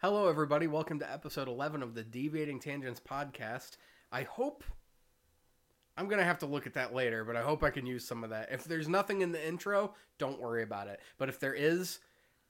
[0.00, 0.68] Hello, everybody.
[0.68, 3.78] Welcome to episode 11 of the Deviating Tangents podcast.
[4.12, 4.62] I hope.
[5.96, 8.06] I'm going to have to look at that later, but I hope I can use
[8.06, 8.52] some of that.
[8.52, 11.00] If there's nothing in the intro, don't worry about it.
[11.18, 11.98] But if there is,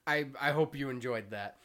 [0.06, 1.56] I, I hope you enjoyed that.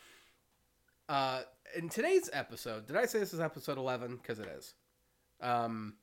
[1.09, 1.41] Uh,
[1.75, 4.19] in today's episode, did I say this is episode 11?
[4.21, 4.75] Because it is.
[5.41, 5.95] Um,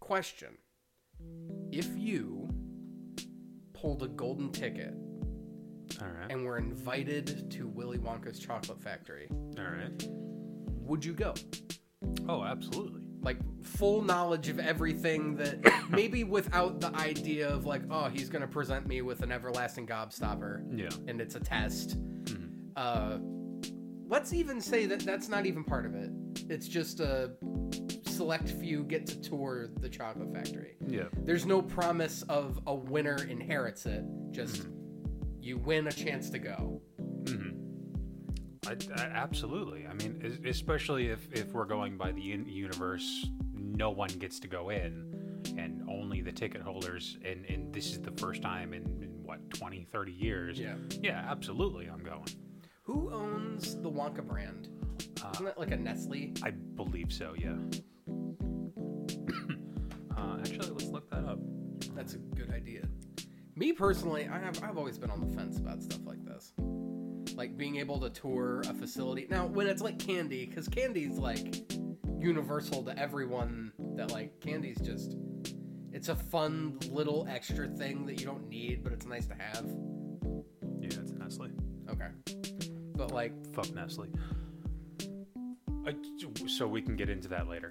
[0.00, 0.58] question
[1.70, 2.48] If you
[3.72, 4.94] pulled a golden ticket
[6.00, 6.30] All right.
[6.30, 10.08] And we're invited to Willy Wonka's chocolate factory, All right.
[10.82, 11.34] would you go?
[12.28, 13.02] Oh, absolutely.
[13.22, 15.58] Like full knowledge of everything that
[15.90, 20.62] maybe without the idea of like, oh, he's gonna present me with an everlasting gobstopper
[20.78, 20.88] Yeah.
[21.08, 21.98] and it's a test.
[22.24, 22.50] Mhm.
[22.76, 23.18] Uh,
[24.08, 26.10] let's even say that that's not even part of it.
[26.50, 27.32] It's just a
[28.06, 30.76] select few get to tour the chocolate factory.
[30.86, 31.04] Yeah.
[31.24, 34.04] There's no promise of a winner inherits it.
[34.30, 34.73] Just Mm-hmm.
[35.44, 36.80] You win a chance to go.
[37.28, 37.50] hmm
[38.66, 39.86] I, I, absolutely.
[39.86, 44.48] I mean, especially if, if we're going by the un- universe, no one gets to
[44.48, 48.84] go in, and only the ticket holders, and, and this is the first time in,
[49.02, 50.58] in what, 20, 30 years?
[50.58, 50.76] Yeah.
[51.02, 52.24] Yeah, absolutely, I'm going.
[52.84, 54.70] Who owns the Wonka brand?
[55.34, 56.32] Isn't that like a Nestle?
[56.42, 57.56] I believe so, yeah.
[60.16, 61.38] uh, actually, let's look that up.
[61.94, 62.88] That's a good idea.
[63.56, 66.52] Me personally, I have I've always been on the fence about stuff like this.
[67.36, 69.26] Like being able to tour a facility.
[69.30, 71.70] Now, when it's like candy, because candy's like
[72.18, 75.16] universal to everyone that like candy's just
[75.92, 79.64] it's a fun little extra thing that you don't need, but it's nice to have.
[80.80, 81.50] Yeah, it's Nestle.
[81.88, 82.08] Okay.
[82.96, 84.08] But like Fuck Nestle.
[85.86, 85.92] Uh,
[86.48, 87.70] so we can get into that later.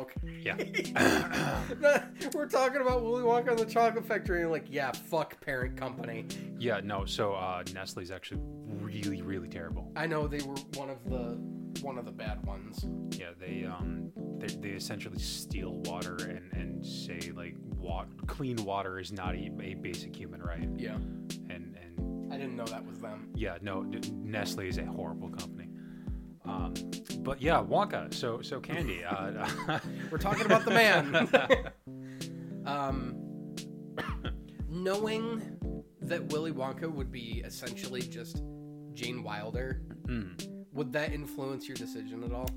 [0.00, 0.20] Okay.
[0.42, 1.64] Yeah.
[2.34, 6.26] We're talking about Willy Wonka and the Chocolate Factory, and like, yeah, fuck parent company.
[6.58, 7.04] Yeah, no.
[7.04, 8.40] So uh, Nestle's actually
[8.80, 9.90] really, really terrible.
[9.96, 11.38] I know they were one of the
[11.82, 12.84] one of the bad ones.
[13.18, 18.98] Yeah, they um, they, they essentially steal water and and say like wat- clean water
[18.98, 20.68] is not a, a basic human right.
[20.76, 20.94] Yeah,
[21.48, 23.28] And and I didn't know that was them.
[23.34, 25.59] yeah, no, Nestle is a horrible company.
[26.50, 26.74] Um,
[27.20, 28.12] but yeah, Wonka.
[28.12, 29.04] So so Candy.
[29.04, 29.46] Uh,
[30.10, 31.28] We're talking about the man.
[32.66, 33.16] um,
[34.68, 35.56] knowing
[36.02, 38.42] that Willy Wonka would be essentially just
[38.94, 42.48] Gene Wilder, mm, would that influence your decision at all?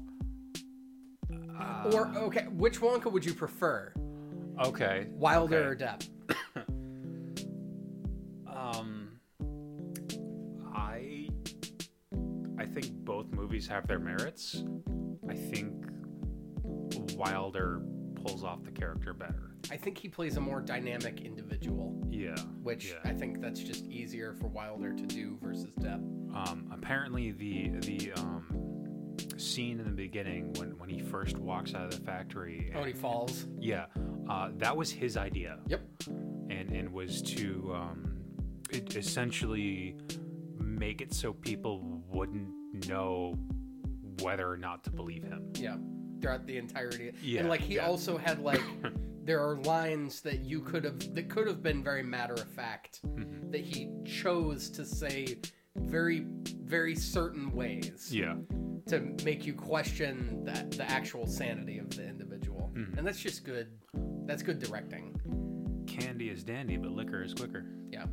[1.59, 3.93] uh, Or okay, which Wonka would you prefer,
[4.63, 5.07] okay.
[5.11, 5.67] Wilder okay.
[5.67, 6.09] or Depp?
[8.47, 9.12] Um,
[12.73, 14.63] think both movies have their merits.
[15.29, 15.73] I think
[17.15, 17.81] Wilder
[18.15, 19.51] pulls off the character better.
[19.71, 22.35] I think he plays a more dynamic individual, Yeah.
[22.61, 23.09] which Yeah.
[23.09, 26.01] I think that's just easier for Wilder to do versus Depp.
[26.35, 31.85] Um, apparently the the um, scene in the beginning when when he first walks out
[31.93, 32.71] of the factory.
[32.75, 33.47] Oh, he falls.
[33.59, 33.85] Yeah,
[34.29, 35.59] uh, that was his idea.
[35.67, 35.81] Yep.
[36.49, 38.17] and and was to um,
[38.69, 39.95] it essentially
[40.59, 42.49] make it so people wouldn't
[42.87, 43.35] know
[44.21, 45.51] whether or not to believe him.
[45.55, 45.77] Yeah,
[46.21, 47.11] throughout the entirety.
[47.21, 47.85] Yeah, and like he yeah.
[47.87, 48.61] also had like
[49.25, 53.01] there are lines that you could have that could have been very matter of fact
[53.05, 53.51] Mhm.
[53.51, 55.37] that he chose to say
[55.75, 56.25] very
[56.63, 58.35] very certain ways Yeah,
[58.87, 62.71] to make you question that the actual sanity of the individual.
[62.75, 62.97] Mhm.
[62.97, 63.67] And that's just good.
[64.25, 65.09] That's good directing.
[65.85, 67.65] candy is dandy, but liquor is quicker.
[67.91, 68.05] Yeah.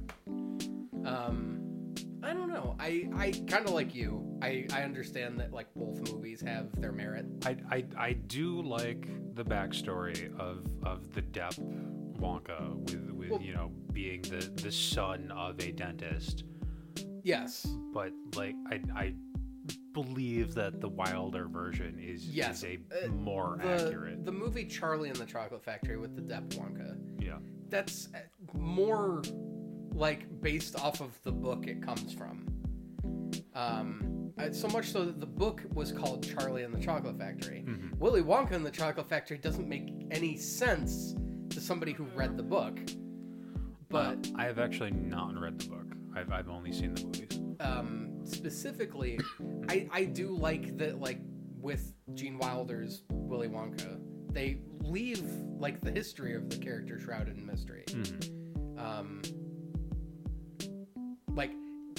[1.04, 2.76] Um I don't know.
[2.78, 4.26] I I kind of like you.
[4.42, 7.26] I I understand that like both movies have their merit.
[7.44, 11.58] I, I, I do like the backstory of of the Depp
[12.18, 16.44] Wonka with with Well- you know being the the son of a dentist,
[17.22, 17.66] Yes.
[17.92, 19.14] but like I I
[19.92, 24.24] believe that the Wilder version is Yes, is a uh, more the, accurate.
[24.24, 26.96] The movie Charlie and the Chocolate Factory with the Depp Wonka.
[27.20, 27.38] Yeah.
[27.68, 28.18] That's uh,
[28.56, 29.22] more
[29.92, 32.46] like based off of the book it comes from.
[33.54, 34.19] Um,
[34.52, 37.64] so much so that the book was called Charlie and the Chocolate Factory.
[37.66, 37.98] Mhm.
[37.98, 41.14] Willy Wonka and the Chocolate Factory doesn't make any sense
[41.50, 42.78] to somebody who read the book.
[43.88, 45.86] But Uh, I have actually not read the book.
[46.14, 47.40] I've, I've only seen the movies.
[47.60, 49.18] um, specifically,
[49.68, 51.20] I, I do like that, like,
[51.60, 54.00] with Gene Wilder's Willy Wonka,
[54.32, 55.22] they leave,
[55.58, 57.84] like, the history of the character shrouded in mystery.
[57.88, 58.78] Mhm.
[58.78, 59.22] Um,
[61.34, 61.52] like,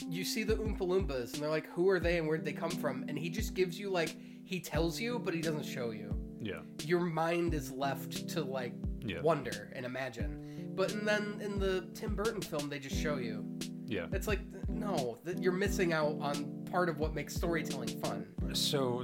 [0.10, 2.54] you see the Oompa Loompas, and they're like, who are they and where did they
[2.54, 3.06] come from?
[3.08, 6.16] And he just gives you, like, he tells you, but he doesn't show you.
[6.42, 6.62] Yeah.
[6.84, 8.74] Your mind is left to, like,
[9.06, 9.22] Yeah.
[9.22, 10.72] wonder and imagine.
[10.76, 13.46] But and then in the Tim Burton film, they just show you.
[13.88, 14.08] Yeah.
[14.14, 14.40] It's like
[14.70, 18.26] no, you're missing out on part of what makes storytelling fun.
[18.54, 19.04] So,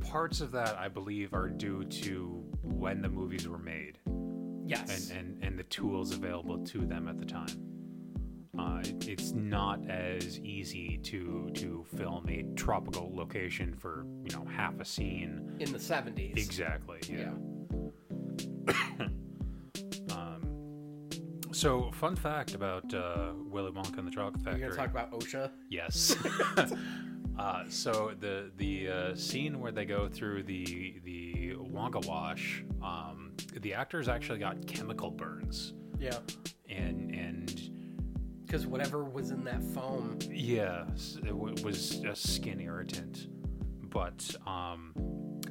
[0.00, 3.98] parts of that I believe are due to when the movies were made
[4.66, 5.10] Yes.
[5.10, 7.48] and and, and the tools available to them at the time.
[8.58, 14.78] Uh, it's not as easy to to film a tropical location for you know half
[14.80, 15.56] a scene.
[15.60, 16.36] in the 70s.
[16.36, 16.98] Exactly.
[17.08, 17.32] Yeah.
[20.10, 21.08] Um,
[21.52, 24.60] so, fun fact about uh, Willy Wonka and the Chocolate Factory.
[24.60, 25.50] You're to talk about OSHA?
[25.70, 26.16] Yes.
[27.38, 33.32] uh, so the the uh, scene where they go through the the Wonka wash, um,
[33.60, 36.18] the actors actually got chemical burns, Yeah.
[36.68, 37.70] and and
[38.46, 40.18] Because whatever was in that foam.
[40.30, 40.84] yeah,
[41.22, 43.28] it w- was a skin irritant.
[43.90, 44.92] But um,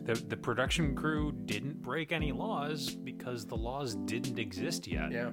[0.03, 5.11] the the production crew didn't break any laws because the laws didn't exist yet.
[5.11, 5.31] Yeah.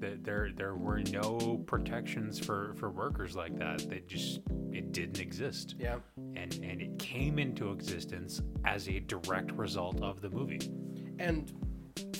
[0.00, 4.40] that there there were no protections for for workers like that they just
[4.72, 5.96] it didn't exist Yeah.
[6.36, 10.60] and and it came into existence as a direct result of the movie
[11.18, 11.52] And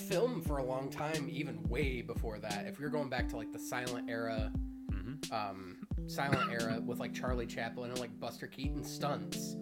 [0.07, 2.65] film for a long time, even way before that.
[2.67, 4.51] If you're going back to like the silent era,
[5.31, 9.55] um, silent era with like Charlie Chaplin and like Buster Keaton stunts,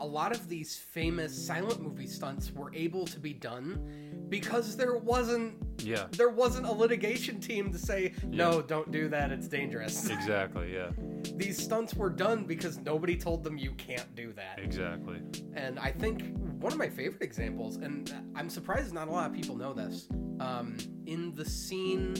[0.00, 4.96] a lot of these famous silent movie stunts were able to be done because there
[4.96, 6.06] wasn't yeah.
[6.12, 10.08] there wasn't a litigation team to say no, don't do that, it's dangerous.
[10.10, 10.90] exactly yeah.
[11.36, 14.58] These stunts were done because nobody told them you can't do that.
[14.58, 15.20] exactly.
[15.54, 19.36] And I think one of my favorite examples, and I'm surprised not a lot of
[19.36, 20.08] people know this,
[20.40, 20.76] um,
[21.06, 22.14] in the scene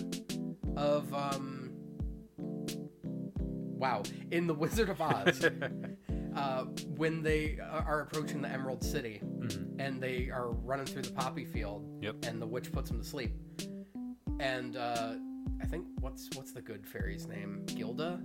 [0.76, 1.57] of, um,
[3.78, 5.44] wow, in The Wizard of Oz,
[6.36, 6.64] uh,
[6.96, 9.20] when they are approaching the Emerald City
[9.78, 12.24] and they are running through the poppy field, Yep.
[12.26, 13.32] and the witch puts them to sleep.
[14.40, 15.14] And uh,
[15.62, 17.64] I think what's what's the good fairy's name?
[17.66, 18.20] Gilda,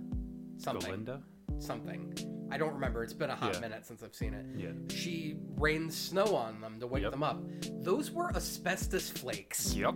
[0.58, 1.22] something Belinda
[1.60, 2.12] something.
[2.50, 3.04] I don't remember.
[3.04, 3.60] It's been a hot Yeah.
[3.60, 4.44] minute since I've seen it.
[4.56, 7.12] yeah She rains snow on them to wake Yep.
[7.12, 7.42] them up.
[7.80, 9.72] Those were asbestos flakes.
[9.74, 9.94] yep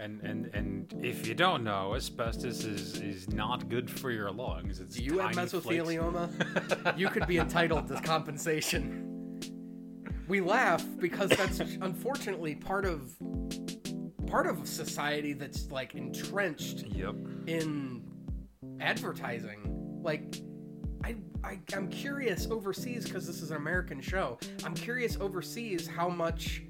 [0.00, 4.80] and and and if you don't know asbestos is is not good for your lungs
[4.80, 6.98] it's Do you have mesothelioma?
[6.98, 9.06] you could be entitled to compensation.
[10.26, 13.12] We laugh because that's unfortunately part of
[14.26, 18.00] part of society that's like entrenched yep in
[18.80, 20.00] advertising.
[20.02, 20.40] Like,
[21.04, 24.38] I, I I'm curious overseas because this is an American show.
[24.64, 26.62] I'm curious overseas how much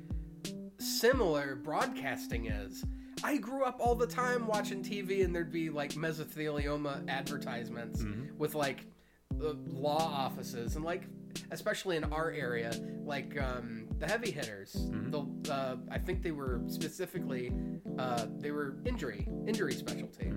[0.78, 2.84] similar broadcasting is.
[3.22, 8.02] I grew up all the time watching TV, and there'd be like mesothelioma advertisements
[8.38, 8.86] with like
[9.42, 11.04] uh, law offices and like
[11.52, 12.72] especially in our area
[13.04, 14.72] like um, the heavy hitters.
[15.10, 17.52] The uh, i think they were specifically
[17.98, 20.32] uh, they were injury injury specialty.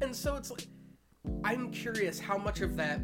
[0.00, 0.66] And so it's like
[1.44, 3.00] i'm curious how much of that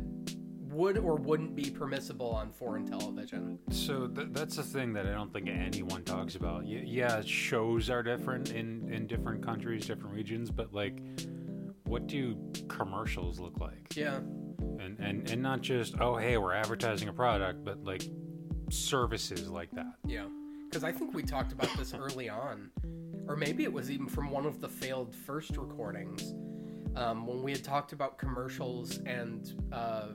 [0.70, 5.12] would or wouldn't be permissible on foreign television So th- that's the thing that I
[5.12, 6.64] don't think anyone talks about.
[6.64, 11.00] Y- yeah, shows are different in in different countries, different regions, but like,
[11.84, 12.36] what do
[12.68, 13.96] commercials look like?
[13.96, 14.16] yeah
[14.78, 18.02] And and and not just oh hey we're advertising a product, but like
[18.70, 19.94] services like that.
[20.06, 20.26] Yeah,
[20.68, 22.70] because I think we talked about this early on,
[23.26, 26.34] or maybe it was even from one of the failed first recordings
[26.96, 30.08] um, when we had talked about commercials and uh,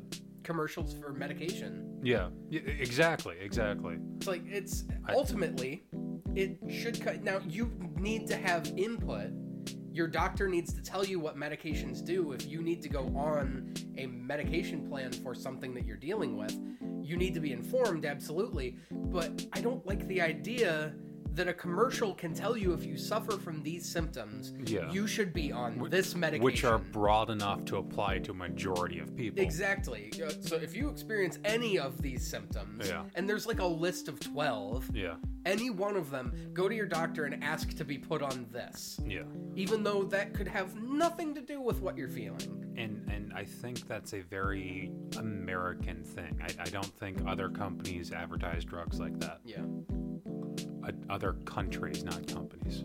[0.44, 2.00] commercials for medication.
[2.04, 3.98] Yeah, y- exactly, exactly.
[4.18, 5.84] It's like it's I- ultimately
[6.36, 7.24] it should cut.
[7.24, 9.32] Now you need to have input.
[9.92, 12.32] Your doctor needs to tell you what medications do.
[12.32, 16.60] If you need to go on a medication plan for something that you're dealing with,
[17.04, 18.78] you need to be informed, absolutely.
[18.92, 20.96] But I don't like the idea
[21.34, 24.92] that a commercial can tell you if you suffer from these symptoms, Yeah.
[24.92, 26.44] you should be on this medication.
[26.44, 29.42] Which are broad enough to apply to a majority of people.
[29.44, 30.12] Exactly.
[30.24, 33.06] Uh, So if you experience any of these symptoms, Yeah.
[33.16, 36.86] and there's like a list of 12, Yeah, any one of them, go to your
[36.86, 39.00] doctor and ask to be put on this.
[39.06, 39.24] yeah.
[39.56, 42.74] Even though that could have nothing to do with what you're feeling.
[42.78, 46.40] And and I think that's a very American thing.
[46.42, 49.40] I, I don't think other companies advertise drugs like that.
[49.46, 49.64] Yeah.
[50.86, 52.84] Uh, other countries, not companies.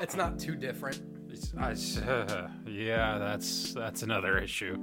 [0.00, 1.00] It's not too different.
[1.58, 2.00] I s-
[2.66, 4.76] yeah, that's that's another issue.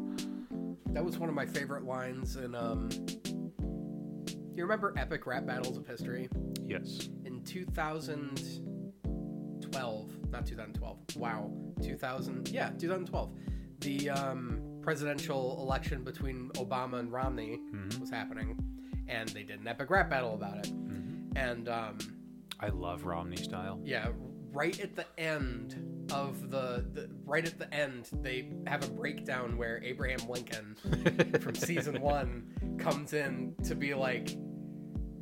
[0.87, 2.89] That was one of my favorite lines in um
[4.55, 6.27] you remember Epic Rap Battles of History?
[6.65, 7.07] Yes.
[7.23, 10.97] In 2012, not 2012.
[11.15, 11.53] Wow.
[11.81, 13.31] 2000, yeah, 2012.
[13.79, 17.61] The um, presidential election between Obama and Romney
[18.01, 18.59] was happening,
[19.09, 20.71] and they did an epic rap battle about it.
[21.35, 21.97] And um,
[22.59, 23.79] I love Romney style.
[23.83, 24.09] yeah,
[24.51, 29.57] right at the end of the, the right at the end they have a breakdown
[29.57, 30.75] where Abraham Lincoln
[31.41, 34.35] from season 1 comes in to be like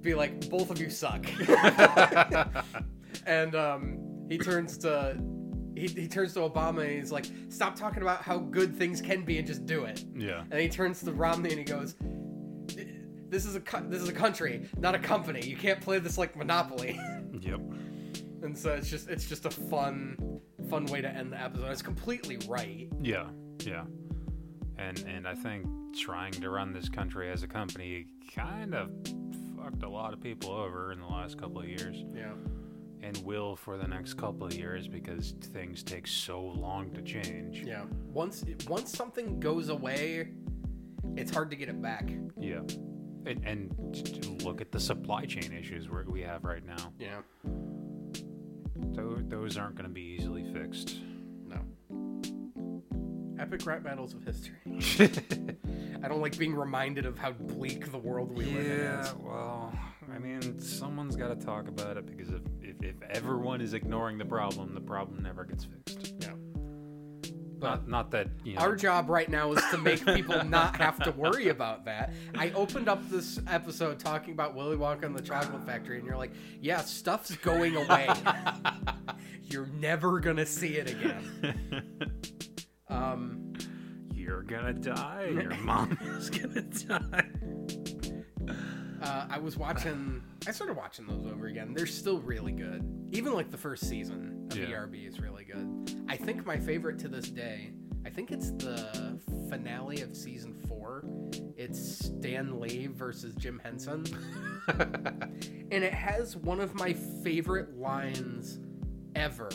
[0.01, 1.25] be like both of you suck.
[3.25, 5.17] and um he turns to
[5.75, 9.23] he, he turns to Obama and he's like, "Stop talking about how good things can
[9.23, 10.43] be and just do it." yeah.
[10.49, 11.95] And he turns to Romney and he goes,
[13.29, 15.41] "This is a co- this is a country, not a company.
[15.45, 16.99] You can't play this like Monopoly."
[17.39, 17.59] Yep.
[18.41, 21.69] and so it's just it's just a fun fun way to end the episode.
[21.71, 22.87] It's completely right.
[23.01, 23.27] Yeah.
[23.59, 23.83] Yeah.
[24.77, 25.65] And and I think
[25.95, 28.89] trying to run this country as a company kind of
[29.57, 32.33] fucked a lot of people over in the last couple of years Yeah.
[33.01, 37.63] and will for the next couple of years because things take so long to change.
[37.65, 37.83] Yeah.
[38.13, 40.29] Once once something goes away,
[41.15, 42.09] it's hard to get it back.
[42.39, 42.61] Yeah.
[43.27, 46.93] And, and look at the supply chain issues we we have right now.
[46.97, 47.19] Yeah.
[48.93, 50.95] Those, those aren't going to be easily fixed.
[51.45, 51.59] No.
[53.37, 54.55] Epic rap battles of history.
[56.03, 59.13] I don't like being reminded of how bleak the world we live in is.
[59.19, 59.77] well,
[60.13, 64.17] I mean, someone's got to talk about it because if, if, if everyone is ignoring
[64.17, 66.16] the problem, the problem never gets fixed.
[67.61, 67.77] Yeah.
[67.87, 68.61] Not, that, you know.
[68.61, 72.13] Our job right now is to make people not have to worry about that.
[72.35, 76.17] I opened up this episode talking about Willy Wonka and the Chocolate Factory, and you're
[76.17, 78.07] like, yeah, stuff's going away.
[79.43, 81.83] you're never going to see it again.
[82.89, 83.53] Um,
[84.13, 85.29] You're gonna die.
[85.33, 87.27] Your mom is gonna die.
[89.01, 91.73] uh, I was watching, I started watching those over again.
[91.73, 92.83] They're still really good.
[93.11, 94.75] Even like the first season of Yeah.
[94.83, 95.91] ERB is really good.
[96.07, 97.71] I think my favorite to this day,
[98.05, 101.03] I think it's the finale of season four.
[101.57, 104.05] It's Stan Lee versus Jim Henson.
[104.67, 108.59] and it has one of my favorite lines
[109.15, 109.49] ever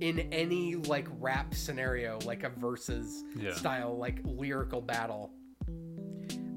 [0.00, 3.54] in any like rap scenario, like a versus Yeah.
[3.54, 5.32] style, like lyrical battle.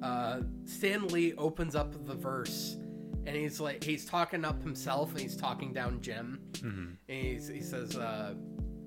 [0.01, 2.77] Uh, Stan Lee opens up the verse
[3.27, 6.39] and he's like, he's talking up himself and he's talking down Jim.
[6.63, 8.34] And he's, he says, uh,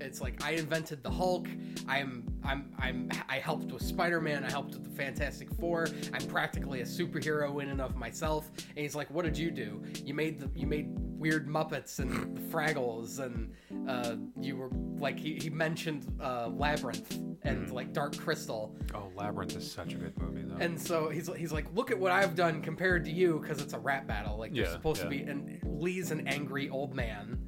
[0.00, 1.46] it's like I invented the Hulk.
[1.86, 4.44] I'm I'm I'm I helped with Spider-Man.
[4.44, 5.88] I helped with the Fantastic Four.
[6.14, 8.50] I'm practically a superhero in and of myself.
[8.56, 9.82] And he's like, "What did you do?
[10.02, 10.88] You made the you made
[11.20, 13.52] weird Muppets and the Fraggles, and
[13.88, 19.54] uh, you were like he, he mentioned uh, Labyrinth and like Dark Crystal, Oh, Labyrinth
[19.56, 20.56] is such a good movie, though.
[20.56, 23.74] and so he's he's like, look at what I've done compared to you, because it's
[23.74, 24.38] a rap battle.
[24.38, 25.20] Like you're Yeah, supposed to be.
[25.22, 27.38] And Lee's an angry old man,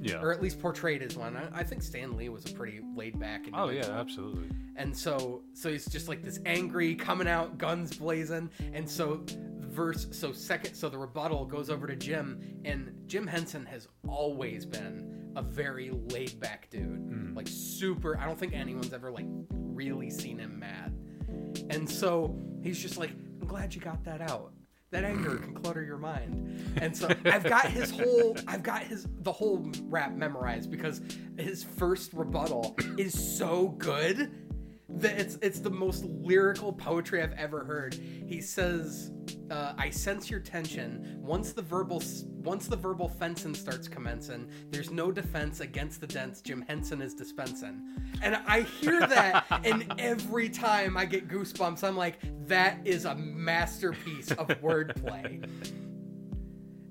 [0.00, 0.20] yeah.
[0.22, 1.36] or at least portrayed as one.
[1.36, 3.46] I, I think Stan Lee was a pretty laid back.
[3.52, 4.48] Oh, yeah, absolutely.
[4.76, 9.24] And so so he's just like this angry coming out, guns blazing, and so
[9.76, 14.64] verse so second so the rebuttal goes over to Jim, and Jim Henson has always
[14.64, 17.36] been a very laid back dude, hmm.
[17.36, 18.18] like super.
[18.18, 20.98] I don't think anyone's ever like really seen him mad,
[21.70, 24.52] and so he's just like, I'm glad you got that out.
[24.92, 29.06] That anger can clutter your mind, and so I've got his whole, I've got his
[29.20, 31.02] the whole rap memorized because
[31.36, 34.45] his first rebuttal is so good
[34.96, 37.94] that it's it's the most lyrical poetry I've ever heard.
[37.94, 39.12] He says,
[39.50, 41.18] uh, "I sense your tension.
[41.20, 42.02] Once the verbal
[42.38, 47.14] once the verbal fencing starts commencing, there's no defense against the dents Jim Henson is
[47.14, 47.82] dispensing."
[48.22, 53.14] And I hear that, and every time I get goosebumps, I'm like, "That is a
[53.14, 55.42] masterpiece of wordplay."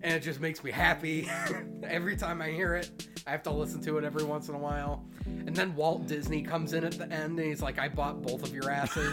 [0.05, 1.27] and it just makes me happy
[1.83, 3.07] every time I hear it.
[3.27, 5.03] I have to listen to it every once in a while.
[5.25, 8.43] And then Walt Disney comes in at the end and he's like, I bought both
[8.43, 9.11] of your asses.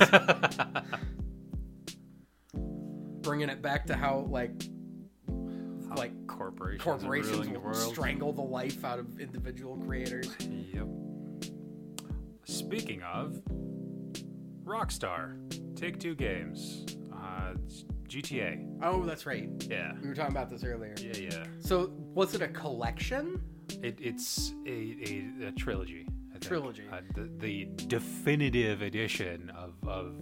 [3.23, 4.53] Bringing it back to how, like,
[5.97, 10.35] like Corporations, corporations ruling the strangle the life out of individual creators.
[10.41, 10.87] Yep.
[12.45, 13.41] Speaking of,
[14.65, 15.37] Rockstar,
[15.77, 17.55] Take Two Games, uh,
[18.09, 18.79] GTA.
[18.83, 19.49] Oh, that's right.
[19.69, 19.93] Yeah.
[20.03, 20.95] We were talking about this earlier.
[21.01, 21.45] Yeah, yeah.
[21.61, 23.41] So, was it a collection?
[23.83, 26.07] It, it's a, a, a trilogy.
[26.31, 26.45] I think.
[26.45, 26.85] Trilogy.
[26.91, 30.15] Uh, the, the definitive edition of, of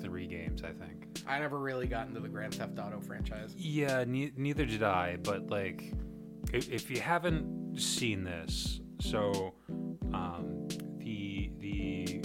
[0.00, 1.22] three games, I think.
[1.26, 3.54] I never really got into the Grand Theft Auto franchise.
[3.56, 5.16] Yeah, ne- neither did I.
[5.22, 5.92] But like,
[6.52, 9.54] if, if you haven't seen this, so
[10.12, 10.66] um,
[10.98, 12.22] the the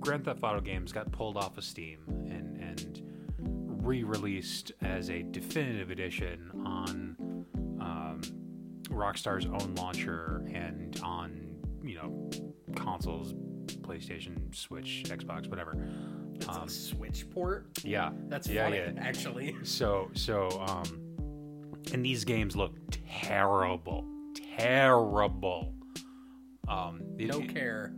[0.00, 3.02] Grand Theft Auto games got pulled off of Steam and and
[3.84, 7.16] re-released as a definitive edition on
[8.92, 12.30] Rockstar's own launcher and on you know
[12.76, 13.34] consoles,
[13.82, 15.76] PlayStation, Switch, Xbox, whatever.
[16.34, 17.66] It's Um, a Switch port.
[17.84, 18.92] Yeah, That's yeah, funny, yeah.
[18.98, 19.56] actually.
[19.64, 20.84] So so um
[21.92, 24.04] and these games look terrible.
[24.56, 25.74] terrible.
[26.68, 27.94] Um, it- No it- care.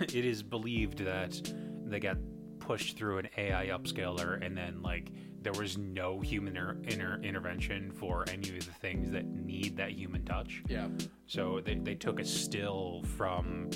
[0.00, 1.40] it is believed that
[1.86, 2.16] they got
[2.58, 5.10] pushed through an AI upscaler, and then like
[5.42, 9.92] there was no human inter- inter- intervention for any of the things that need that
[9.92, 10.62] human touch.
[10.68, 10.88] Yeah.
[11.26, 13.70] So they, they took a still from,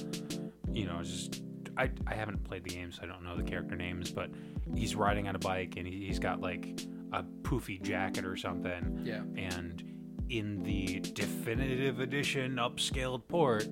[0.72, 1.42] you know, just
[1.76, 4.30] I, I haven't played the game, so I don't know the character names, but
[4.74, 6.80] he's riding on a bike and he, he's got like
[7.12, 9.02] a poofy jacket or something.
[9.04, 9.22] Yeah.
[9.36, 9.82] And
[10.28, 13.68] in the definitive edition upscaled port,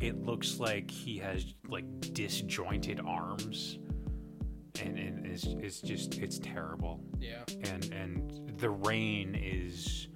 [0.00, 3.78] it looks like he has like disjointed arms.
[4.84, 7.42] And, and it's, it's just it's terrible Yeah.
[7.64, 10.08] and and the rain is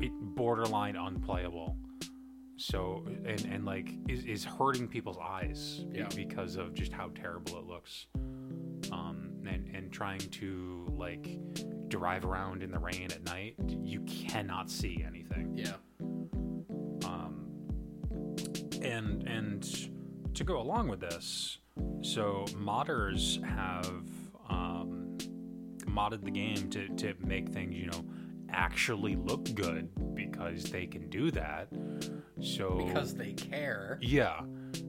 [0.00, 1.76] it borderline unplayable
[2.56, 6.08] so and and like is, is hurting people's eyes Yeah.
[6.14, 8.06] because of just how terrible it looks
[8.92, 11.38] um and and trying to like
[11.88, 15.74] drive around in the rain at night you cannot see anything Yeah.
[17.04, 17.46] um,
[18.82, 19.62] and and
[20.34, 21.58] to go along with this,
[22.02, 23.86] so modders have
[24.48, 25.16] um,
[25.86, 28.04] modded the game to to make things you know
[28.50, 31.68] actually look good because they can do that.
[32.40, 33.98] So Because they care.
[34.02, 34.40] yeah,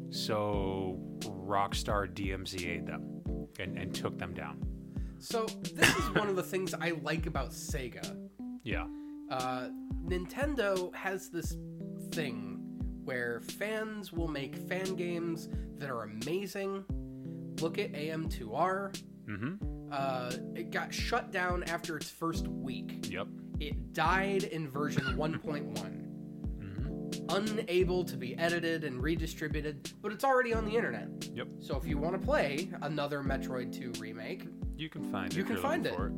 [0.09, 3.21] so Rockstar DMCA'd them
[3.59, 4.61] and, and took them down.
[5.19, 8.15] So this is one of the things I like about Sega.
[8.63, 8.85] Yeah,
[9.31, 9.69] Uh,
[10.05, 11.55] Nintendo has this
[12.11, 12.54] thing
[13.05, 15.47] where fans will make fan games
[15.77, 16.83] that are amazing.
[17.61, 19.01] Look at AM2R.
[19.27, 19.53] mm-hmm.
[19.91, 23.05] Uh, it got shut down after its first week.
[23.09, 23.27] Yep.
[23.59, 26.01] It died in version 1.1.
[26.59, 27.25] Mm-hmm.
[27.29, 31.07] Unable to be edited and redistributed, but it's already on the internet.
[31.33, 31.47] Yep.
[31.59, 35.37] So if you want to play another Metroid 2 remake, You can find it.
[35.37, 35.95] You can find it.
[35.95, 36.13] for it.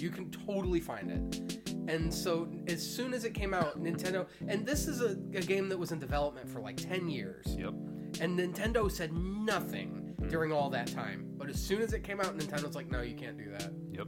[0.00, 1.60] You can totally find it.
[1.86, 5.68] And so as soon as it came out, Nintendo, and this is a, a game
[5.68, 7.74] that was in development for like 10 years, Yep.
[8.20, 10.28] and Nintendo said nothing mm-hmm.
[10.28, 11.26] during all that time.
[11.36, 13.70] But as soon as it came out, Nintendo's like, no, you can't do that.
[13.92, 14.06] Yep.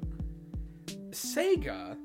[1.10, 1.96] Sega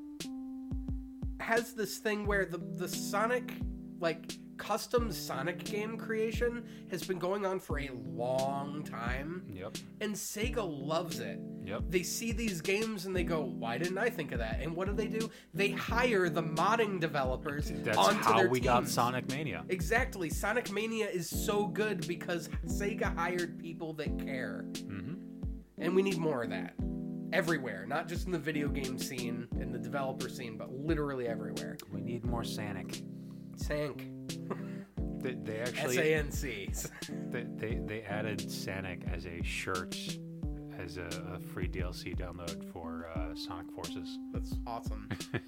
[1.40, 3.52] has this thing where the the Sonic
[3.98, 9.76] like custom Sonic game creation has been going on for a long time Yep.
[10.00, 11.40] and Sega loves it.
[11.64, 11.82] Yep.
[11.88, 14.86] They see these games and they go, "Why didn't I think of that?" And what
[14.86, 15.28] do they do?
[15.52, 18.88] They hire the modding developers That's onto how their we got.
[18.88, 19.64] Sonic Mania.
[19.68, 20.30] Exactly.
[20.30, 24.64] Sonic Mania is so good because Sega hired people that care.
[24.72, 25.14] Mm-hmm.
[25.78, 26.74] And we need more of that.
[27.32, 31.78] Everywhere, not just in the video game scene and the developer scene, but literally everywhere.
[31.92, 33.02] We need more Sonic.
[33.56, 34.08] Sank.
[35.18, 36.68] They, they actually A N C.
[37.30, 39.96] they, they they added Sonic as a shirt
[40.78, 44.18] as a, a free DLC download for uh, Sonic Forces.
[44.32, 45.08] That's awesome.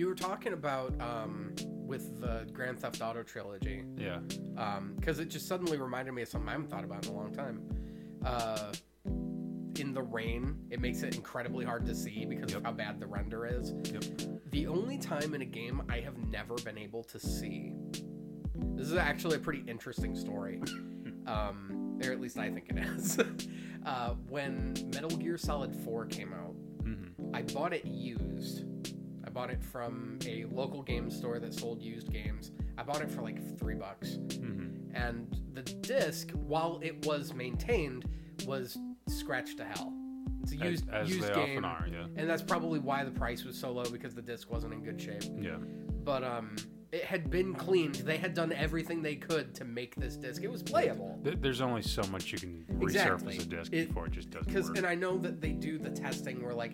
[0.00, 4.20] You were talking about um, with the Grand Theft Auto trilogy, yeah.
[4.96, 7.34] because it just suddenly reminded me of something I haven't thought about in a long
[7.34, 7.60] time.
[8.24, 8.72] Uh,
[9.78, 12.58] in the rain, it makes it incredibly hard to see because Yep.
[12.58, 13.72] of how bad the render is.
[13.92, 14.04] Yep.
[14.50, 17.74] The only time in a game I have never been able to see.
[18.74, 20.62] This is actually a pretty interesting story.
[21.26, 23.18] Um, or at least I think it is.
[23.86, 27.36] uh, when Metal Gear Solid 4 came out, Mm-hmm.
[27.36, 28.64] I bought it used.
[29.24, 32.52] I bought it from a local game store that sold used games.
[32.78, 34.18] I bought it for like three bucks.
[34.28, 34.96] Mm-hmm.
[34.96, 38.06] And the disc, while it was maintained,
[38.46, 38.78] was
[39.10, 39.92] scratched to hell.
[40.42, 41.64] It's a used, as used they game.
[41.64, 41.86] are.
[41.90, 42.06] Yeah.
[42.16, 45.00] And that's probably why the price was so low because the disc wasn't in good
[45.00, 45.22] shape.
[45.38, 45.56] Yeah.
[46.02, 46.56] But um,
[46.92, 47.96] it had been cleaned.
[47.96, 50.42] They had done everything they could to make this disc.
[50.42, 51.18] It was playable.
[51.22, 53.36] There's only so much you can Exactly.
[53.36, 54.76] resurface a disc It- before it just doesn't work.
[54.78, 56.72] and I know that they do the testing where like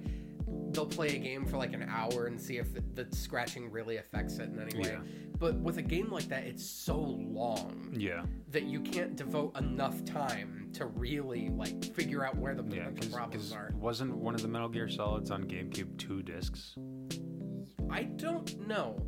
[0.76, 3.96] they'll play a game for like an hour and see if the, the scratching really
[3.96, 4.90] affects it in any way.
[4.90, 4.98] Yeah.
[5.38, 8.22] But with a game like that, it's so long yeah.
[8.50, 12.86] that you can't devote enough time to really like figure out where the Yeah.
[12.90, 13.72] potential problems are.
[13.74, 16.76] wasn't one of the Metal Gear Solids on GameCube two discs?
[17.90, 19.00] I don't know.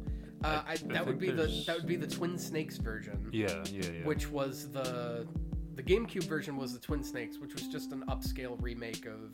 [0.45, 3.29] Uh, I, I that would think be the that would be the Twin Snakes version.
[3.33, 3.63] Yeah.
[3.71, 3.83] Yeah.
[3.83, 4.05] Yeah.
[4.05, 5.27] which was the
[5.75, 9.33] the GameCube version was the Twin Snakes, which was just an upscale remake of.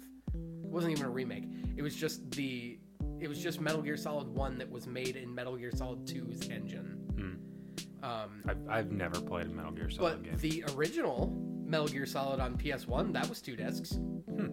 [0.75, 1.45] It wasn't even a remake.
[1.77, 2.77] It was just the.
[3.21, 6.49] It was just Metal Gear Solid One that was made in Metal Gear Solid 2's
[6.49, 6.99] engine.
[7.15, 8.05] Hmm.
[8.05, 10.51] Um, I've, I've never played a Metal Gear Solid but game.
[10.51, 11.33] the original
[11.65, 14.49] Metal Gear Solid on PS1 that was two discs, Hmm.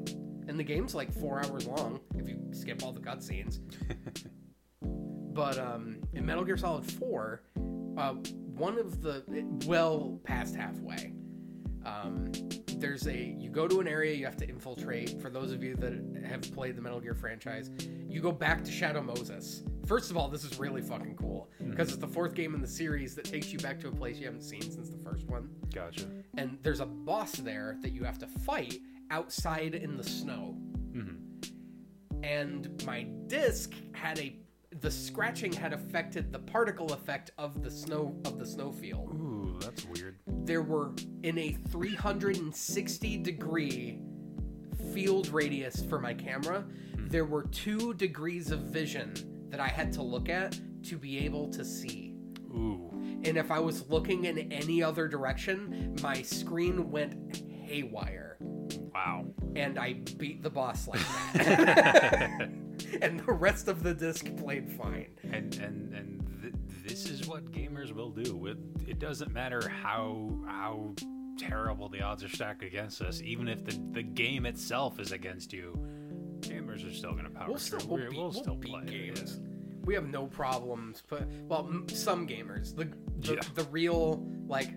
[0.48, 3.58] and the game's like four hours long if you skip all the cutscenes.
[5.34, 7.42] but um, in Metal Gear Solid 4,
[7.98, 9.24] uh, one of the
[9.66, 11.14] well past halfway,
[11.86, 12.32] um,
[12.78, 15.22] there's a you go to an area you have to infiltrate.
[15.22, 17.72] For those of you that have played the Metal Gear franchise,
[18.08, 21.90] you go back to Shadow Moses First of all, this is really fucking cool because
[21.90, 24.26] it's the fourth game in the series that takes you back to a place you
[24.26, 25.50] haven't seen since the first one.
[25.74, 26.06] Gotcha.
[26.38, 30.56] And there's a boss there that you have to fight outside in the snow.
[30.94, 31.16] hmm
[32.24, 34.36] And my disc had a
[34.80, 39.10] the scratching had affected the particle effect of the snow of the snow field.
[39.14, 40.18] Ooh, that's weird.
[40.26, 44.00] There were in a 360 degree
[44.94, 46.62] field radius for my camera,
[46.96, 47.08] hmm.
[47.08, 49.14] there were 2 degrees of vision
[49.50, 52.16] that I had to look at to be able to see.
[52.50, 52.90] Ooh.
[53.24, 58.38] And if I was looking in any other direction, my screen went haywire.
[58.94, 59.26] Wow.
[59.56, 61.02] And I beat the boss like
[61.34, 62.50] that.
[63.02, 65.08] and the rest of the disc played fine.
[65.24, 66.54] and and and th-
[66.86, 68.46] this is what gamers will do.
[68.48, 68.58] It,
[68.88, 70.94] it doesn't matter how how
[71.38, 73.22] terrible the odds are stacked against us.
[73.22, 75.74] Even if the the game itself is against you,
[76.42, 77.80] gamers are still going to power We'll through.
[77.80, 78.86] still, we'll beat, we'll still beat play.
[78.86, 79.40] games.
[79.84, 81.02] We have no problems.
[81.08, 82.86] But well, m- some gamers, the
[83.20, 83.42] the, Yeah.
[83.56, 84.70] the real like,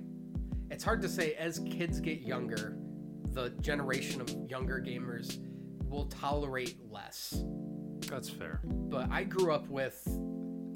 [0.70, 1.34] it's hard to say.
[1.34, 2.76] As kids get younger,
[3.32, 5.38] the generation of younger gamers
[5.88, 7.44] will tolerate less.
[8.08, 8.60] That's fair.
[8.64, 10.06] but I grew up with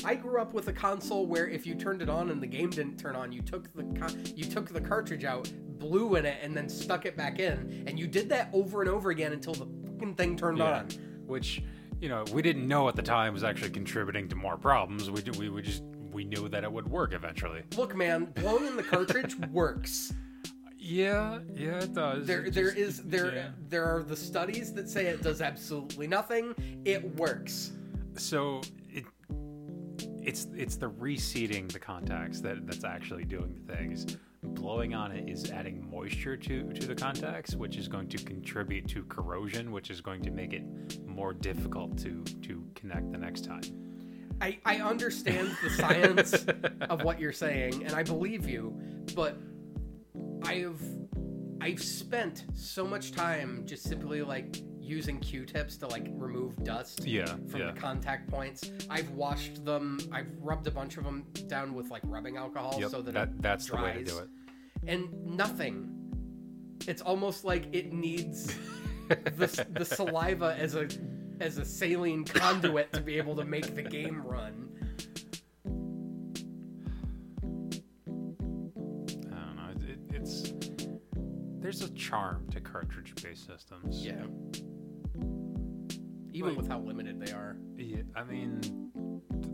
[0.04, 2.70] I grew up with a console where if you turned it on and the game
[2.70, 6.38] didn't turn on, you took the con- you took the cartridge out, blew in it,
[6.40, 9.54] and then stuck it back in, and you did that over and over again until
[9.54, 10.78] the fucking thing turned Yeah.
[10.80, 10.88] on.
[11.26, 11.62] Which
[12.00, 15.10] you know we didn't know at the time was actually contributing to more problems.
[15.10, 17.62] We we we just we knew that it would work eventually.
[17.76, 20.12] Look, man, blowing in the cartridge works.
[20.90, 22.27] Yeah, yeah, it does.
[22.27, 23.48] There, It there just- is there yeah.
[23.68, 26.55] there are the studies that say it does absolutely nothing.
[26.85, 27.72] It works.
[28.16, 29.05] so it
[30.22, 35.29] it's it's the reseating the contacts that that's actually doing the things blowing on it
[35.29, 39.90] is adding moisture to to the contacts which is going to contribute to corrosion which
[39.90, 40.62] is going to make it
[41.07, 43.62] more difficult to to connect the next time
[44.40, 46.46] I, I understand the science
[46.88, 48.72] of what you're saying, and I believe you,
[49.16, 49.37] but
[50.44, 50.83] I've
[51.61, 57.27] I've spent so much time just simply like using Q-tips to like remove dust yeah
[57.48, 58.70] from yeah the contact points.
[58.88, 59.98] I've washed them.
[60.12, 63.42] I've rubbed a bunch of them down with like rubbing alcohol yep, so that, that
[63.42, 64.07] that's the way to dries.
[64.07, 64.29] do it
[64.87, 65.94] And nothing.
[66.87, 68.55] It's almost like it needs
[69.09, 70.88] the, the saliva as a
[71.40, 74.67] as a saline conduit to be able to make the game run.
[82.09, 84.25] Charm to cartridge based systems Yeah.
[86.33, 87.57] Even Like- with how limited they are.
[87.77, 88.61] Yeah, I mean,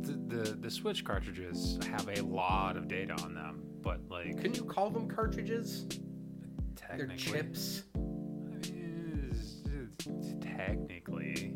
[0.03, 4.55] the, the the Switch cartridges have a lot of data on them, but like Can
[4.55, 5.87] you call them cartridges?
[6.77, 7.85] Technically, They're chips.
[7.95, 9.62] I mean, it's-
[10.07, 11.55] it's- technically,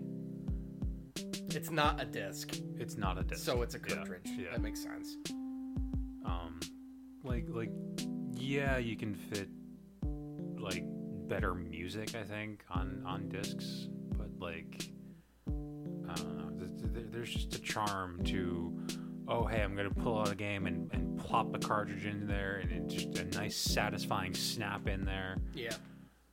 [1.51, 3.45] It's not a disc, it's not a disc.
[3.45, 4.27] so it's a Yeah, cartridge.
[4.37, 4.51] Yeah.
[4.53, 5.17] That makes sense.
[6.25, 6.59] Um,
[7.25, 7.73] like like
[8.35, 9.49] yeah, you can fit
[10.69, 10.85] like
[11.29, 14.89] better music, I think, on on discs, but like
[15.47, 16.67] I don't know.
[16.67, 18.77] th- th- There's just a charm to.
[19.31, 22.57] Oh, hey, I'm gonna pull out a game and, and plop the cartridge in there,
[22.63, 25.37] and it just a nice, satisfying snap in there.
[25.55, 25.75] Yeah.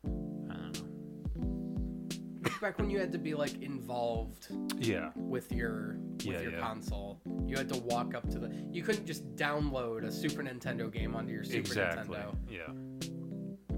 [0.06, 0.10] I
[0.54, 2.50] don't know.
[2.62, 6.60] Back when you had to be like involved Yeah, with your with Yeah, your yeah.
[6.60, 8.50] console, you had to walk up to the.
[8.72, 12.18] You couldn't just download a Super Nintendo game onto your Super exactly.
[12.18, 12.36] Nintendo.
[12.50, 13.10] Yeah,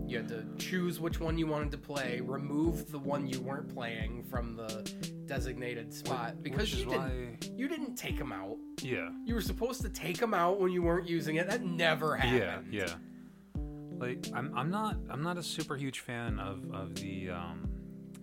[0.08, 3.74] You had to choose which one you wanted to play, remove the one you weren't
[3.74, 4.90] playing from the
[5.26, 7.38] designated spot because you didn't why.
[7.56, 8.56] you didn't take them out.
[8.82, 11.50] Yeah, You were supposed to take them out when you weren't using it.
[11.50, 12.72] That never happened.
[12.72, 12.94] Yeah, yeah.
[14.00, 17.68] Like I'm, I'm not, I'm not a super huge fan of of the um,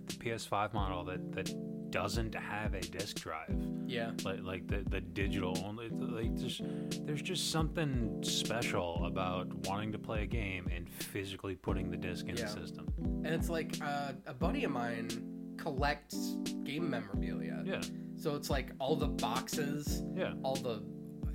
[0.06, 1.48] the PS5 model that that
[1.94, 3.54] doesn't have a disk drive.
[3.86, 4.10] Yeah.
[4.24, 5.88] Like like the the digital only.
[5.90, 6.60] Like there's
[7.06, 12.26] there's just something special about wanting to play a game and physically putting the disc
[12.26, 12.46] in Yeah.
[12.46, 12.88] the system.
[13.24, 15.08] And it's like uh, a buddy of mine
[15.56, 17.62] collects game memorabilia.
[17.64, 17.80] Yeah,
[18.16, 20.82] So it's like all the boxes, yeah, all the,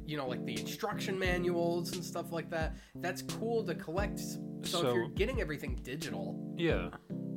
[0.06, 2.76] you know, like the instruction manuals and stuff like that.
[2.95, 4.19] That's cool to collect.
[4.19, 6.89] So, So- if you're getting everything digital, yeah.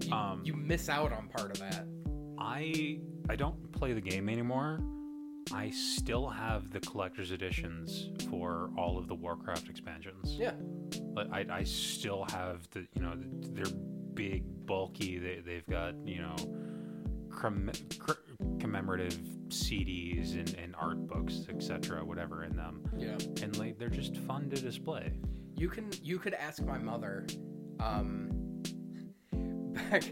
[0.03, 1.87] you, Um, you miss out on part of that.
[2.39, 4.81] I I don't play the game anymore.
[5.53, 10.35] I still have the collector's editions for all of the Warcraft expansions.
[10.39, 10.53] Yeah.
[11.15, 13.15] But I, I still have the you know
[13.53, 13.65] they're
[14.15, 16.37] big bulky they, they've got you know
[17.99, 18.13] cr-
[18.61, 19.15] commemorative
[19.49, 23.17] CDs and, and art books etc whatever in them Yeah.
[23.43, 25.13] and like they're just fun to display
[25.57, 27.27] You can you could ask my mother.
[27.81, 28.63] Um,
[29.33, 30.05] back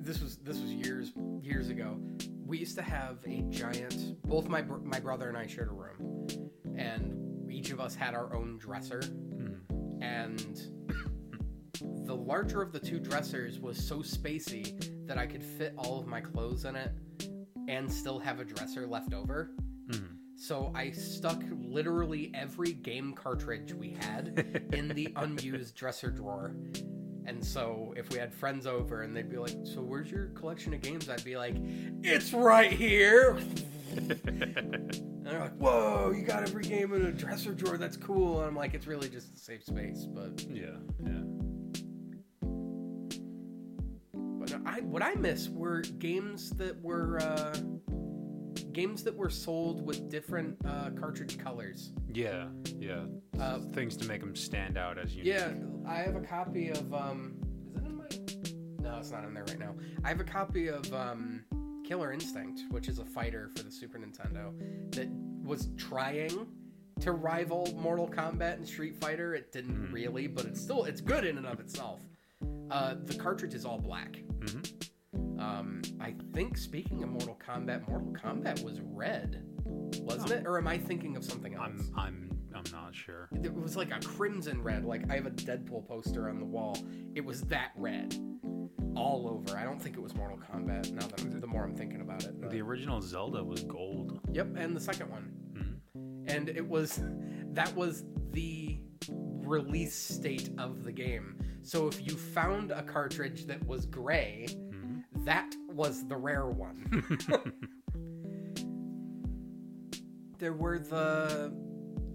[0.00, 1.96] this was this was years years ago
[2.48, 4.20] we used to have a giant.
[4.22, 8.14] Both my br- my brother and I shared a room, and each of us had
[8.14, 9.02] our own dresser.
[9.02, 10.02] Hmm.
[10.02, 10.58] And
[12.06, 16.06] the larger of the two dressers was so spacey that I could fit all of
[16.06, 16.92] my clothes in it,
[17.68, 19.50] and still have a dresser left over.
[19.90, 20.16] Mhm.
[20.36, 26.54] So I stuck literally every game cartridge we had in the unused dresser drawer.
[27.28, 30.72] And so if we had friends over and they'd be like, "So where's your collection
[30.72, 31.56] of games?" I'd be like,
[32.02, 33.38] "It's right here."
[33.96, 37.76] and they're like, "Whoa, you got every game in a dresser drawer?
[37.76, 41.20] That's cool." And I'm like, "It's really just a safe space." But yeah, yeah.
[44.38, 47.54] but I what I miss were games that were uh,
[48.72, 51.92] games that were sold with different uh, cartridge colors.
[52.12, 52.46] Yeah,
[52.78, 53.04] yeah.
[53.38, 55.24] Uh, Things to make them stand out as you.
[55.24, 55.52] Yeah,
[55.88, 57.34] I have a copy of um
[57.74, 58.04] is it in my
[58.90, 59.74] No, it's not in there right now.
[60.04, 61.44] I have a copy of um
[61.86, 64.52] Killer Instinct, which is a fighter for the Super Nintendo
[64.92, 65.08] that
[65.42, 66.46] was trying
[67.00, 69.34] to rival Mortal Kombat and Street Fighter.
[69.34, 69.92] It didn't Mhm.
[69.92, 72.02] really, but it's still it's good in and of itself.
[72.70, 74.22] Uh, the cartridge is all black.
[74.40, 75.40] Mhm.
[75.40, 79.42] Um, I think speaking of Mortal Kombat, Mortal Kombat was red,
[80.02, 80.34] wasn't Oh.
[80.34, 80.46] it?
[80.46, 81.90] Or am I thinking of something else?
[81.94, 82.27] I'm I'm
[82.58, 83.28] I'm not sure.
[83.42, 84.84] It was like a crimson red.
[84.84, 86.76] Like I have a Deadpool poster on the wall.
[87.14, 88.16] It was that red,
[88.96, 89.56] all over.
[89.56, 90.92] I don't think it was Mortal Kombat.
[90.92, 92.50] Now that I'm, the more I'm thinking about it.
[92.50, 94.20] The original Zelda was gold.
[94.32, 95.32] yep, and the second one,
[95.96, 96.30] Mhm.
[96.34, 97.00] and it was
[97.52, 98.78] that was the
[99.44, 101.38] release state of the game.
[101.62, 105.04] So if you found a cartridge that was gray, Mhm.
[105.24, 106.84] that was the rare one.
[110.38, 111.52] there were the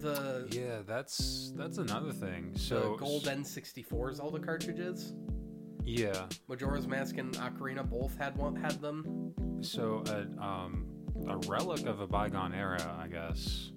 [0.04, 2.52] the Yeah, that's that's another thing.
[2.52, 5.14] the So gold N64 Zelda cartridges.
[5.82, 6.26] Yeah.
[6.48, 9.32] Majora's Mask and Ocarina both had one had them.
[9.60, 10.86] So a um
[11.26, 13.72] a relic of a bygone era, I guess.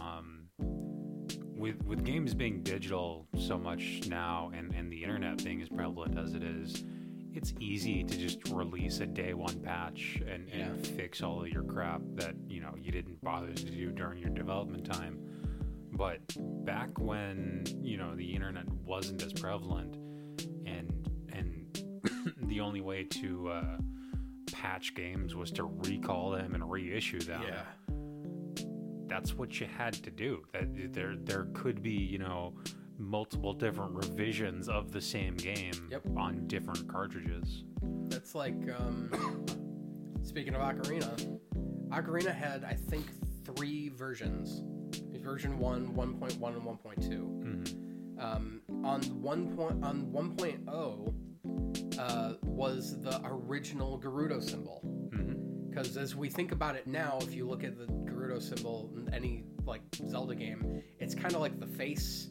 [0.00, 5.68] Um, with with games being digital so much now, and and the internet being as
[5.68, 6.84] prevalent as it is,
[7.34, 11.62] it's easy to just release a day one patch and, and fix all of your
[11.64, 15.18] crap that you know you didn't bother to do during your development time.
[15.92, 16.20] But
[16.64, 19.96] back when you know the internet wasn't as prevalent,
[20.66, 21.66] and and
[22.48, 23.76] the only way to uh,
[24.50, 27.42] patch games was to recall them and reissue them.
[27.46, 27.62] Yeah.
[29.06, 30.42] That's what you had to do.
[30.52, 32.54] That there there could be you know
[32.98, 36.02] multiple different revisions of the same game Yep.
[36.16, 37.64] on different cartridges.
[38.08, 39.10] That's like um
[40.22, 41.38] speaking of Ocarina,
[41.90, 43.04] Ocarina had I think
[43.44, 44.62] three versions.
[45.22, 47.16] Version 1, 1.1 and 1.2.
[47.16, 51.14] hmm Um, on 1 point on 1.0
[51.98, 54.80] uh, was the original Gerudo symbol.
[55.12, 58.92] hmm Because as we think about it now, if you look at the Gerudo symbol
[58.96, 62.28] in any like Zelda game, it's kind of like the face.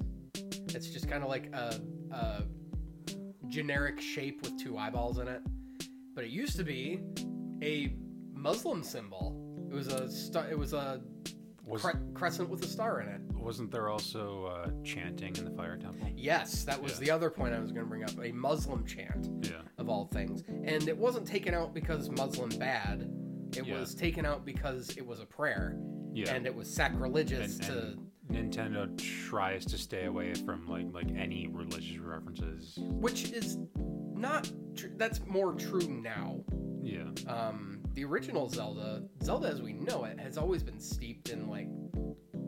[0.69, 1.79] It's just kind of like a,
[2.11, 2.43] a
[3.47, 5.41] generic shape with two eyeballs in it.
[6.13, 6.99] But it used to be
[7.63, 7.93] a
[8.33, 9.37] Muslim symbol.
[9.71, 10.47] It was a star.
[10.49, 11.01] It was a
[11.71, 13.21] Was cre- crescent with a star in it.
[13.33, 16.07] wasn't there also uh, chanting in the fire temple?
[16.15, 16.99] Yes, that was Yeah.
[16.99, 18.11] the other point I was going to bring up.
[18.23, 19.29] A Muslim chant.
[19.43, 19.61] Yeah.
[19.77, 20.43] of all things.
[20.47, 23.09] And it wasn't taken out because Muslim bad.
[23.57, 23.79] It Yeah.
[23.79, 25.79] was taken out because it was a prayer.
[26.13, 26.33] Yeah.
[26.35, 27.97] And it was sacrilegious And- to
[28.29, 32.77] and Nintendo tries to stay away from like like any religious references.
[32.79, 33.57] which is
[34.13, 36.39] not tr- that's more true now.
[36.83, 37.09] Yeah.
[37.27, 41.67] Um the original Zelda, Zelda as we know it has always been steeped in like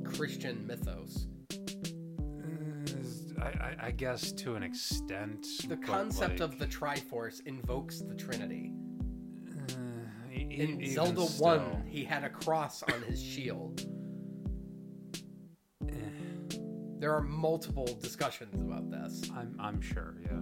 [0.05, 1.27] Christian mythos.
[3.41, 5.45] I, I, I guess to an extent.
[5.67, 8.71] The concept like, of the Triforce invokes the Trinity.
[9.51, 13.85] uh, In Zelda still, 1, he had a cross on his shield.
[15.89, 15.93] eh,
[16.99, 19.29] There are multiple discussions about this.
[19.35, 20.15] I'm I'm sure.
[20.23, 20.39] Yeah.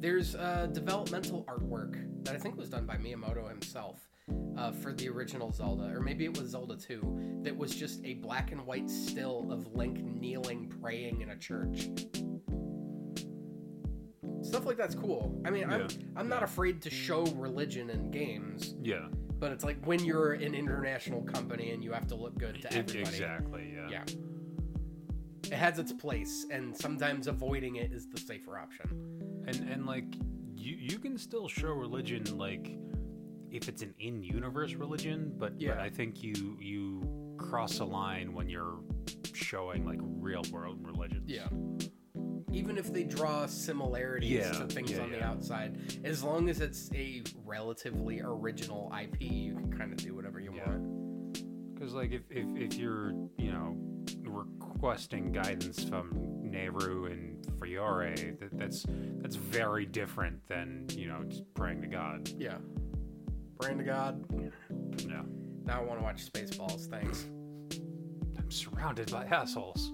[0.00, 4.08] There's uh, developmental artwork that I think was done by Miyamoto himself
[4.56, 8.14] uh, for the original Zelda, or maybe it was Zelda 2, that was just a
[8.14, 11.88] black and white still of Link kneeling, praying in a church.
[14.42, 15.40] Stuff like that's cool.
[15.44, 19.06] I mean, I'm, I'm not afraid to show religion in games, Yeah.
[19.38, 22.72] but it's like when you're an international company and you have to look good to
[22.72, 23.00] everybody.
[23.00, 23.74] Exactly.
[23.74, 23.88] Yeah.
[23.90, 24.04] Yeah.
[25.44, 28.88] It has its place, and sometimes avoiding it is the safer option.
[29.48, 30.04] And and like
[30.60, 32.76] you you can still show religion like
[33.50, 35.80] if it's an in-universe religion, but but Yeah.
[35.82, 38.78] I think you you cross a line when you're
[39.32, 41.28] showing like real world religions.
[41.28, 41.48] Yeah.
[42.52, 46.60] even if they draw similarities Yeah, to things yeah, on the outside, as long as
[46.60, 50.68] it's a relatively original IP, you can kind of do whatever you Yeah.
[50.68, 51.34] want.
[51.74, 53.76] Because like if, if if you're you know
[54.24, 56.10] requesting guidance from
[56.50, 58.86] Nayru and Farore, that, that's
[59.20, 62.30] that's very different than you know just praying to God.
[62.38, 62.56] Yeah.
[63.60, 64.24] praying to God.
[65.06, 65.22] Yeah,
[65.64, 66.86] Now I want to watch Spaceballs.
[66.88, 67.26] Thanks.
[68.38, 69.92] I'm surrounded by assholes.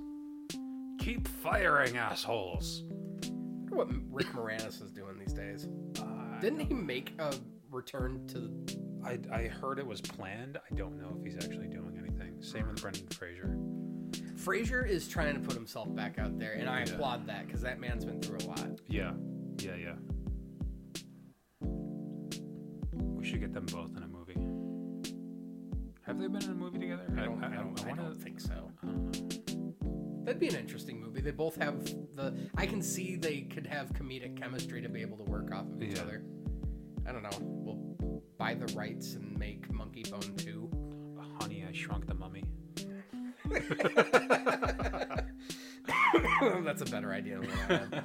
[1.00, 2.84] Keep firing assholes.
[3.24, 5.68] I what Rick Moranis is doing these days.
[6.00, 7.34] Uh, Didn't he make a
[7.70, 8.50] return to?
[9.04, 10.58] I I heard it was planned.
[10.70, 12.42] I don't know if he's actually doing anything.
[12.42, 13.56] Same with Brendan Fraser.
[14.36, 16.92] Fraser is trying to put himself back out there, and I Yeah.
[16.94, 18.80] applaud that because that man's been through a lot.
[18.88, 19.14] Yeah,
[19.58, 19.94] yeah, yeah.
[22.92, 24.34] We should get them both in a movie.
[26.02, 27.04] Have they been in a movie together?
[27.16, 27.42] I don't.
[27.42, 28.70] I, don't, I wanna- don't think so.
[28.82, 30.22] I don't know.
[30.24, 31.20] That'd be an interesting movie.
[31.20, 32.34] They both have the.
[32.56, 35.82] I can see they could have comedic chemistry to be able to work off of
[35.82, 36.02] each Yeah.
[36.02, 36.24] other.
[37.06, 37.30] I don't know.
[37.40, 40.70] We'll buy the rights and make Monkeybone 2.
[41.40, 42.44] Honey, I Shrunk the Mummy.
[46.64, 48.04] That's a better idea than what I had.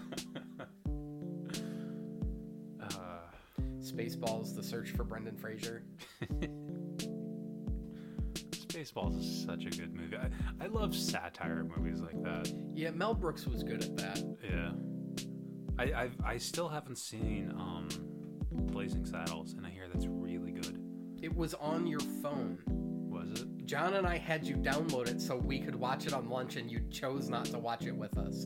[2.82, 3.20] Uh,
[3.80, 5.84] Spaceballs: The Search for Brendan Fraser.
[8.68, 10.18] Spaceballs is such a good movie.
[10.18, 10.30] I,
[10.64, 12.52] I love satire movies like that.
[12.74, 14.24] Yeah, Mel Brooks was good at that.
[14.44, 14.72] Yeah.
[15.78, 17.88] I I've, I still haven't seen um,
[18.52, 20.82] Blazing Saddles, and I hear that's really good.
[21.22, 22.58] It was on your phone.
[23.72, 26.70] John and I had you download it so we could watch it on lunch, and
[26.70, 28.46] you chose not to watch it with us.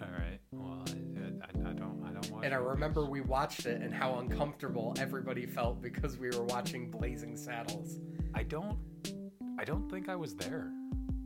[0.00, 0.38] All right.
[0.50, 0.92] Well, I,
[1.44, 2.44] I, I don't I don't watch.
[2.46, 2.70] And I movies.
[2.72, 8.00] remember we watched it and how uncomfortable everybody felt because we were watching Blazing Saddles.
[8.34, 8.78] I don't.
[9.58, 10.72] I don't think I was there.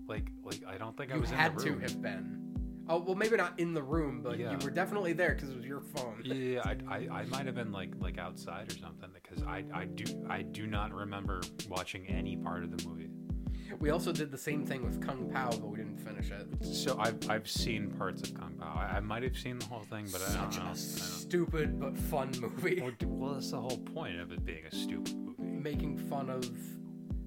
[0.09, 1.81] Like like I don't think I You was had in the room.
[1.81, 2.41] to have been.
[2.89, 4.53] Oh well, maybe not in the room, but Yeah.
[4.53, 6.21] you were definitely there because it was your phone.
[6.23, 9.85] Yeah, I, I, I might have been like like outside or something because I, I
[9.87, 13.09] do I do not remember watching any part of the movie.
[13.81, 16.47] We also did the same thing with Kung Pao, but we didn't finish it.
[16.65, 18.73] So I've I've seen parts of Kung Pao.
[18.79, 20.63] I, I might have seen the whole thing, but I don't Such know.
[20.63, 22.81] I a don't- stupid but fun movie.
[22.83, 25.43] Well, well, that's the whole point of it being a stupid movie.
[25.43, 26.47] Making fun of.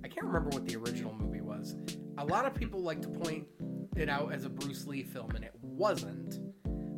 [0.07, 1.75] I can't remember what the original movie was.
[2.17, 3.45] A lot of people like to point
[3.97, 6.39] it out as a Bruce Lee film, and it wasn't.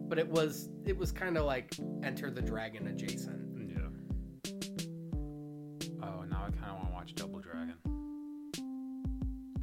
[0.08, 0.69] But it was.
[0.86, 3.41] It was kind of like Enter the Dragon adjacent.
[3.67, 4.52] Yeah.
[6.04, 7.74] Oh, now I kind of want to watch Double Dragon.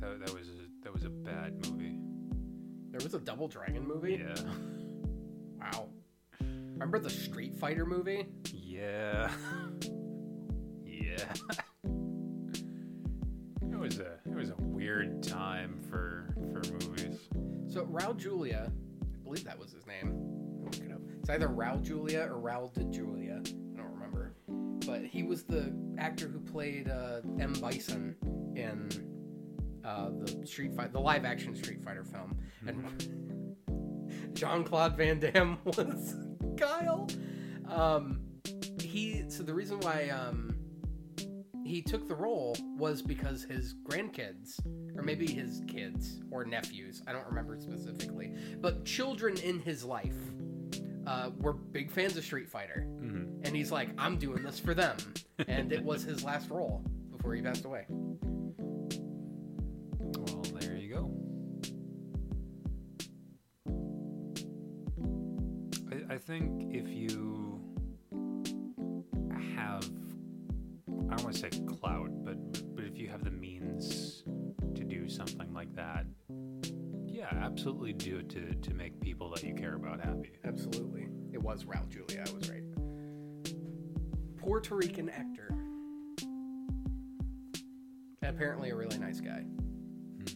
[0.01, 2.01] That, that was a, that was a bad movie.
[2.91, 4.25] There was a Double Dragon movie.
[4.27, 4.35] Yeah.
[5.59, 5.89] Wow.
[6.41, 8.27] Remember the Street Fighter movie?
[8.53, 9.31] Yeah.
[10.85, 11.33] yeah.
[14.87, 17.19] weird time for for movies.
[17.69, 18.71] So Raul Julia,
[19.03, 20.15] I believe that was his name.
[20.63, 21.01] Look it up.
[21.19, 23.41] It's either Raul Julia or Raul de Julia.
[23.45, 24.35] I don't remember.
[24.87, 27.55] But he was the actor who played uh, M.
[27.55, 28.15] Bison
[28.55, 28.89] in
[29.85, 33.57] uh, the Street Fight, the live action Street Fighter film, and
[34.35, 36.15] Jean-Claude Van Damme was
[36.55, 37.09] Guile.
[37.69, 38.21] Um,
[38.81, 40.56] he so the reason why um,
[41.67, 44.65] he took the role was because his grandkids,
[44.97, 50.15] or maybe his kids or nephews, I don't remember specifically, but children in his life
[51.07, 52.87] uh, were big fans of Street Fighter.
[53.01, 53.45] Mm-hmm.
[53.45, 54.97] And he's like, I'm doing this for them.
[55.49, 56.83] And it was his last role
[57.15, 57.85] before he passed away.
[57.89, 58.17] Well,
[60.59, 61.13] there you go.
[65.93, 67.56] I, I think if you
[71.27, 72.37] want to say clout, but
[72.77, 74.23] but if you have the means
[74.77, 76.07] to do something like that,
[77.05, 80.39] yeah, absolutely do it to to make people that you care about happy.
[80.45, 81.09] Absolutely.
[81.33, 82.63] It was Raul Julia, I was right.
[84.37, 85.53] Puerto Rican actor.
[88.23, 89.41] Apparently a really nice guy.
[89.41, 90.27] Hmm.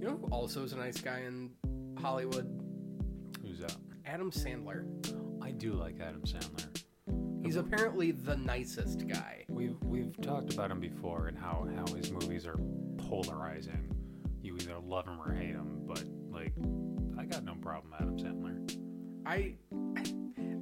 [0.00, 1.50] You know who also is a nice guy in
[1.96, 2.48] Hollywood?
[3.40, 3.76] Who's that?
[4.04, 4.84] Adam Sandler.
[5.40, 6.81] I do like Adam Sandler.
[7.42, 9.44] He's apparently the nicest guy.
[9.48, 12.58] We've we've talked about him before and how how his movies are
[12.98, 13.94] polarizing.
[14.40, 16.52] You either love him or hate him, but like
[17.18, 18.78] I got no problem with Adam Sandler.
[19.26, 19.54] I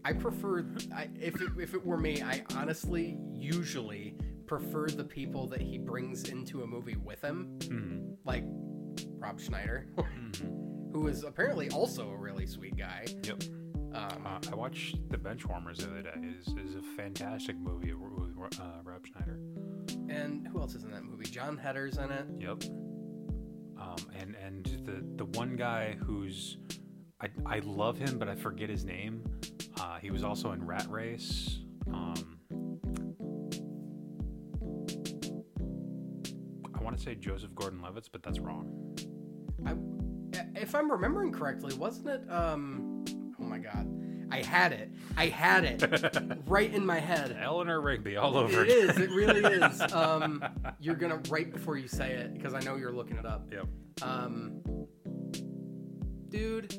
[0.04, 0.64] I prefer
[0.94, 4.14] I, if it, if it were me, I honestly usually
[4.46, 8.12] prefer the people that he brings into a movie with him, Mm-hmm.
[8.24, 8.44] like
[9.18, 10.92] Rob Schneider, Mm-hmm.
[10.92, 13.06] who is apparently also a really sweet guy.
[13.22, 13.42] Yep.
[13.94, 16.10] Um, Uh, I watched The Benchwarmers the other day.
[16.16, 19.38] It is is a fantastic movie with uh, Rob Schneider.
[20.08, 21.24] and who else is in that movie?
[21.24, 22.26] Jon Heder's in it.
[22.38, 22.64] Yep.
[23.80, 26.58] Um, and and the the one guy who's
[27.20, 29.24] I, I love him, but I forget his name.
[29.80, 31.58] Uh, he was also in Rat Race.
[31.92, 32.38] Um,
[36.74, 38.96] I want to say Joseph Gordon-Levitt, but that's wrong.
[39.66, 39.74] I,
[40.58, 42.30] if I'm remembering correctly, wasn't it?
[42.30, 42.89] Um,
[43.50, 43.86] my god,
[44.30, 44.92] I had it.
[45.16, 45.82] I had it
[46.46, 47.36] right in my head.
[47.42, 48.64] Eleanor Rigby, all over.
[48.64, 48.96] It is.
[48.96, 49.82] It really is.
[49.92, 50.44] Um,
[50.80, 53.48] you're gonna right before you say it because I know you're looking it up.
[53.52, 53.66] Yep.
[54.02, 54.60] Um,
[56.28, 56.72] dude.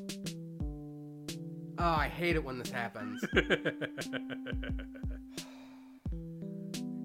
[1.78, 3.22] Oh, I hate it when this happens.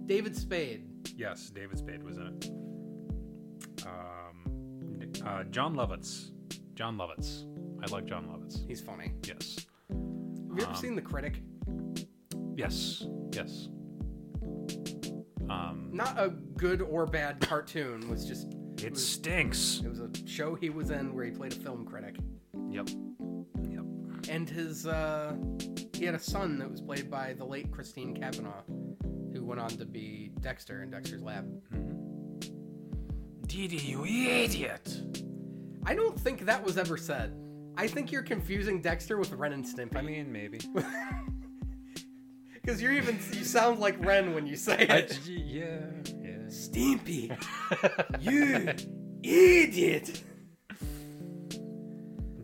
[0.05, 0.85] David Spade.
[1.17, 2.49] yes, David Spade was in it.
[3.85, 6.31] Um, uh, Jon Lovitz.
[6.75, 7.43] Jon Lovitz.
[7.83, 8.65] I like Jon Lovitz.
[8.67, 9.13] He's funny.
[9.25, 9.65] Yes.
[9.89, 9.97] Have
[10.57, 11.41] you ever Um, seen The Critic?
[12.55, 13.05] Yes.
[13.33, 13.69] Yes.
[15.49, 18.03] Um, Not a good or bad cartoon.
[18.03, 18.47] It was just
[18.83, 19.81] it was- stinks.
[19.83, 22.17] it was a show he was in where he played a film critic,
[22.69, 22.89] Yep.
[23.69, 23.83] Yep.
[24.29, 25.35] and his uh,
[25.93, 28.61] he had a son that was played by the late Christine Cavanaugh,
[29.33, 31.45] who went on to be Dexter in Dexter's Lab.
[33.47, 35.01] Dee Dee, you idiot!
[35.85, 37.33] I don't think that was ever said.
[37.77, 39.95] I think you're confusing Dexter with Ren and Stimpy.
[39.97, 40.59] I mean, maybe.
[42.53, 45.19] because you're even you sound like Ren when you say I, it.
[45.25, 45.79] yeah.
[46.19, 46.37] Yeah.
[46.47, 47.31] Stimpy,
[48.21, 48.73] you
[49.23, 50.23] idiot.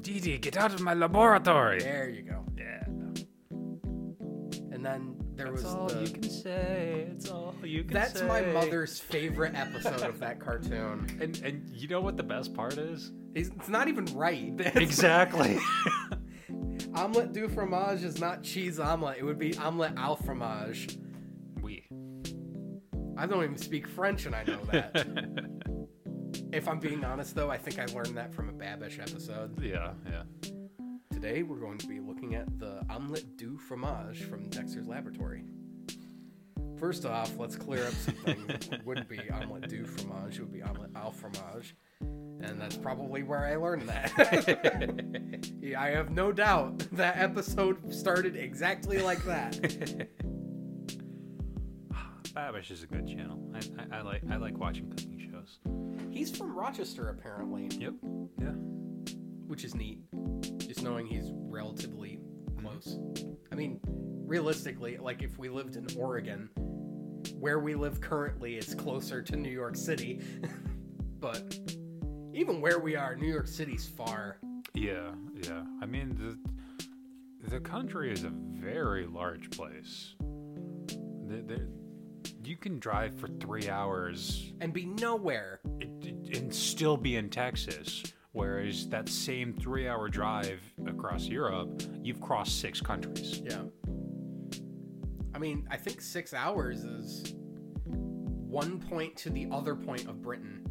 [0.01, 1.79] Dee Dee, get out of my laboratory.
[1.79, 2.45] There you go.
[2.57, 2.83] Yeah.
[4.71, 6.01] And then there was That's was all the.
[6.01, 7.07] you can say.
[7.11, 7.93] It's all you can say.
[7.93, 8.27] That's say.
[8.27, 11.07] my mother's favorite episode of that cartoon.
[11.21, 13.11] And and you know what the best part is?
[13.35, 14.53] It's not even right.
[14.75, 15.59] Exactly.
[16.95, 19.17] omelette du fromage is not cheese omelette.
[19.17, 20.97] It would be omelette au fromage.
[21.61, 21.87] we.
[23.17, 25.07] I don't even speak French and I know that.
[26.53, 29.59] if I'm being honest, though, I think I learned that from a Babish episode.
[29.61, 30.23] yeah, yeah.
[31.11, 35.45] Today, we're going to be looking at the omelette du fromage from Dexter's Laboratory.
[36.79, 38.67] First off, let's clear up some things.
[38.71, 41.75] It wouldn't be omelette du fromage, it would be omelette au fromage.
[42.43, 45.49] And that's probably where I learned that.
[45.61, 49.53] yeah, I have no doubt that episode started exactly like that.
[52.33, 53.39] Babish is a good channel.
[53.53, 53.59] I,
[53.95, 55.59] I, I like I like watching cooking shows.
[56.11, 57.93] He's from Rochester, apparently, Yep.
[58.41, 58.47] Yeah.
[59.47, 59.99] which is neat.
[60.57, 62.19] Just knowing he's relatively
[62.49, 62.65] mm-hmm.
[62.65, 62.99] close.
[63.51, 66.49] I mean, realistically, like if we lived in Oregon,
[67.39, 70.21] where we live currently is closer to New York City.
[71.19, 71.72] but
[72.33, 74.37] even where we are, New York City's far.
[74.73, 75.11] Yeah,
[75.43, 75.63] yeah.
[75.81, 80.15] I mean the the country is a very large place.
[80.19, 81.67] The, the,
[82.43, 85.59] you can drive for three hours And be nowhere.
[85.81, 88.03] and still be in Texas.
[88.31, 93.41] Whereas that same three hour drive across Europe, you've crossed six countries.
[93.45, 93.61] Yeah.
[95.35, 97.35] I mean, I think six hours is
[97.85, 100.65] one point to the other point of Britain,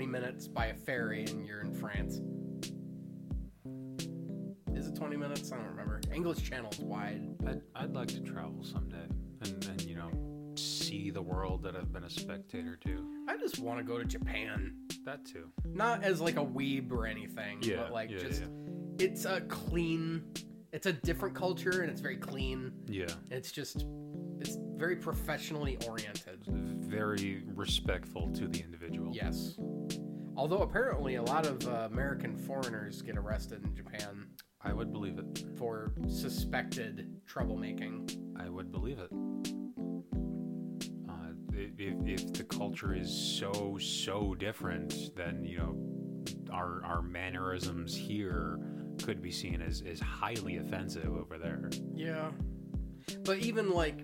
[0.00, 2.22] 20 minutes by a ferry, and you're in France.
[4.74, 5.52] Is it 20 minutes?
[5.52, 6.00] I don't remember.
[6.10, 7.20] English Channel's wide.
[7.46, 9.04] I'd, I'd like to travel someday
[9.44, 10.10] and, and, you know,
[10.56, 13.24] see the world that I've been a spectator to.
[13.28, 14.72] I just want to go to Japan.
[15.04, 15.50] That too.
[15.66, 19.04] Not as like a weeb or anything, Yeah, but like yeah, just yeah.
[19.06, 20.22] it's a clean,
[20.72, 22.72] it's a different culture and it's very clean.
[22.86, 23.04] Yeah.
[23.30, 23.84] It's just
[24.40, 26.40] it's very professionally oriented.
[26.46, 29.14] Very respectful to the individual.
[29.14, 29.56] Yes.
[30.40, 34.26] Although apparently a lot of uh, American foreigners get arrested in Japan
[34.62, 35.44] I would believe it.
[35.58, 38.16] for suspected troublemaking.
[38.40, 39.10] I would believe it.
[41.06, 45.76] Uh, i- if, if the culture is so so different, then you know
[46.50, 48.58] our our mannerisms here
[49.02, 51.68] could be seen as, as highly offensive over there.
[51.94, 52.30] Yeah.
[53.24, 54.00] But even like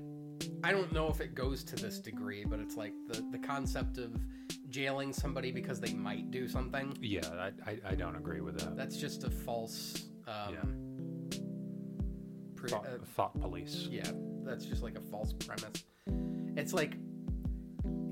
[0.63, 3.97] I don't know if it goes to this degree, but it's like the the concept
[3.97, 4.13] of
[4.77, 6.97] jailing somebody because they might do something.
[7.01, 7.21] Yeah,
[7.67, 8.77] I, I, I don't agree with that.
[8.77, 11.39] That's just a false um Yeah.
[12.57, 13.89] pre- Thought, uh, thought police.
[13.91, 14.11] yeah,
[14.45, 15.83] that's just like a false premise.
[16.57, 16.97] It's like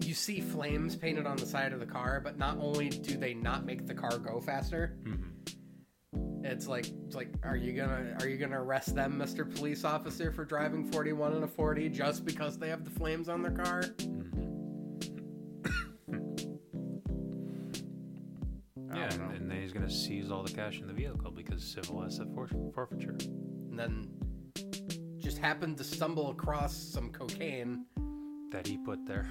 [0.03, 3.35] you see flames painted on the side of the car, but not only do they
[3.35, 6.45] not make the car go faster, Mhm.
[6.45, 9.43] it's like it's like are you gonna are you gonna arrest them, Mr.
[9.57, 13.43] Police Officer, for driving 41 and a 40 just because they have the flames on
[13.43, 13.83] their car?
[13.83, 14.54] I
[19.85, 20.05] and, know.
[20.05, 22.49] and then he's gonna seize all the cash in the vehicle because civil asset for-
[22.75, 23.17] forfeiture.
[23.71, 24.09] And then
[25.19, 27.87] just happened to stumble across some cocaine.
[28.53, 29.27] that he put there.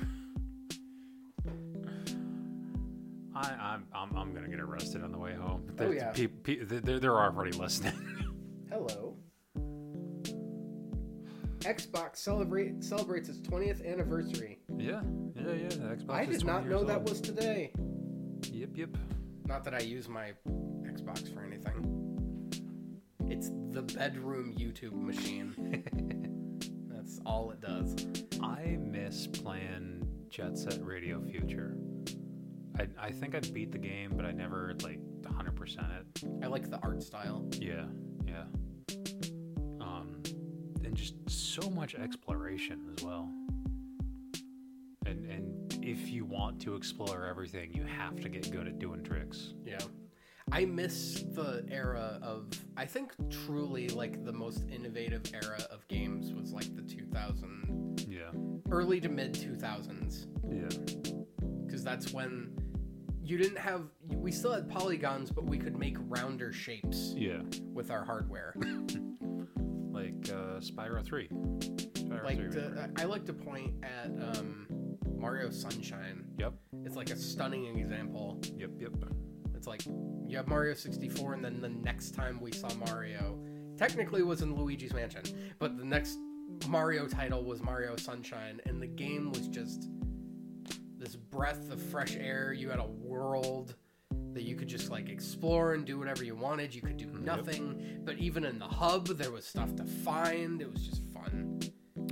[3.36, 5.64] I, I'm, I'm I'm gonna get arrested on the way home.
[5.80, 6.12] Oh, yeah.
[6.12, 7.94] pe- pe- they're, they're already listening.
[8.70, 9.16] Hello.
[11.60, 14.60] Xbox celebrate celebrates its 20th anniversary.
[14.78, 15.02] yeah,
[15.36, 15.70] yeah, yeah.
[15.70, 17.72] the Xbox I is did not years know that was today.
[18.52, 18.90] Yep, yep.
[19.54, 20.32] Not that I use my
[20.84, 22.50] Xbox for anything.
[23.30, 25.84] It's the bedroom YouTube machine.
[26.90, 27.96] That's all it does.
[28.42, 31.78] I miss playing Jet Set Radio Future.
[32.80, 36.44] I, I think I beat the game, but I never like 100% it.
[36.44, 37.48] I like the art style.
[37.60, 37.86] Yeah,
[38.26, 38.46] yeah.
[39.80, 40.24] Um,
[40.84, 43.32] and just so much exploration as well.
[45.06, 45.53] And and
[45.84, 49.54] if you want to explore everything, you have to get good at doing tricks.
[49.66, 49.80] Yeah.
[50.52, 53.14] I miss the era of I think
[53.46, 58.32] truly like the most innovative era of games was like the 2000 Yeah,
[58.70, 61.16] early to mid 2000s yeah,
[61.66, 62.52] because that's when
[63.24, 67.42] you didn't have we still had polygons but we could make rounder shapes yeah.
[67.74, 68.54] with our hardware.
[69.94, 71.28] Like uh, Spyro Three.
[71.30, 72.90] Spyro like 3 to.
[72.98, 74.66] I like to point at um,
[75.24, 76.26] Mario Sunshine.
[76.38, 76.54] Yep,
[76.84, 78.42] It's like a stunning example.
[78.58, 78.92] yep, yep.
[79.56, 79.86] It's like
[80.28, 83.40] you have Mario 64, and then the next time we saw Mario,
[83.78, 85.24] technically was in Luigi's Mansion,
[85.60, 86.18] but the next
[86.68, 89.88] Mario title was Mario Sunshine, and the game was just
[90.98, 92.52] this breath of fresh air.
[92.52, 93.76] You had a world
[94.34, 96.76] that you could just like explore and do whatever you wanted.
[96.76, 100.62] You could do nothing, but even in the hub, there was stuff to find.
[100.62, 101.62] It was just fun.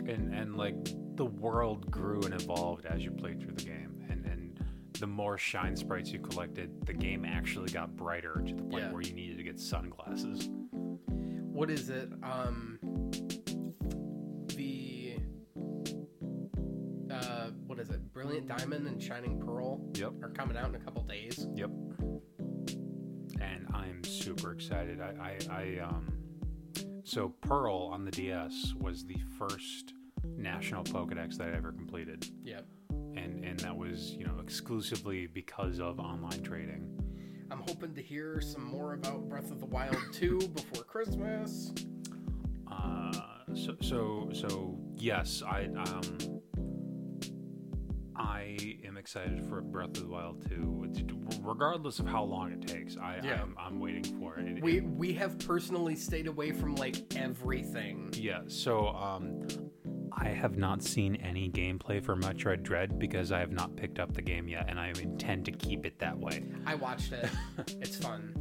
[0.07, 0.77] and and like
[1.15, 4.59] the world grew and evolved as you played through the game and and
[4.99, 8.91] the more shine sprites you collected the game actually got brighter to the point Yeah.
[8.91, 10.49] where you needed to get sunglasses
[11.53, 12.09] what is it?
[12.23, 12.79] Um,
[14.55, 15.17] the
[17.11, 18.13] uh, what is it?
[18.13, 21.47] Brilliant Diamond and Shining Pearl yep are coming out in a couple days.
[21.55, 21.69] yep
[23.41, 26.13] and i'm super excited i i, I um
[27.03, 29.93] so pearl on the ds was the first
[30.23, 32.65] national pokedex that i ever completed Yep.
[33.15, 36.87] and and that was you know exclusively because of online trading
[37.51, 41.73] I'm hoping to hear some more about Breath of the Wild 2 before Christmas.
[42.65, 43.11] Uh,
[43.53, 46.41] so so so yes, I um
[48.15, 51.41] I am excited for Breath of the Wild 2.
[51.41, 53.41] Regardless of how long it takes, I Yeah.
[53.41, 54.47] I'm, I'm waiting for it.
[54.57, 58.11] It- We it- we have personally stayed away from like everything.
[58.13, 58.41] yeah.
[58.47, 59.45] So um,
[60.13, 64.13] I have not seen any gameplay for Metroid Dread because I have not picked up
[64.13, 66.43] the game yet, and I intend to keep it that way.
[66.65, 67.29] I watched it.
[67.81, 68.33] it's fun.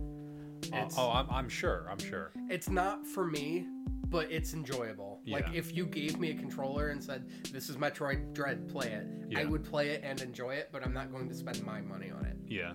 [0.73, 1.87] Oh, It's, oh, I'm, I'm sure.
[1.91, 2.33] I'm sure.
[2.49, 3.67] it's not for me,
[4.09, 5.21] but it's enjoyable.
[5.27, 9.07] Like if you gave me a controller and said, "This is Metroid Dread, play it,"
[9.29, 9.41] yeah.
[9.41, 10.69] I would play it and enjoy it.
[10.73, 12.37] But I'm not going to spend my money on it.
[12.47, 12.73] Yeah.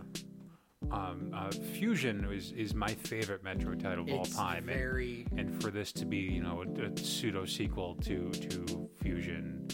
[0.92, 4.58] Um, uh, Fusion is is my favorite Metroid title of all time.
[4.58, 8.90] and- very and for this to be you know a, a pseudo sequel to to
[9.02, 9.68] fusion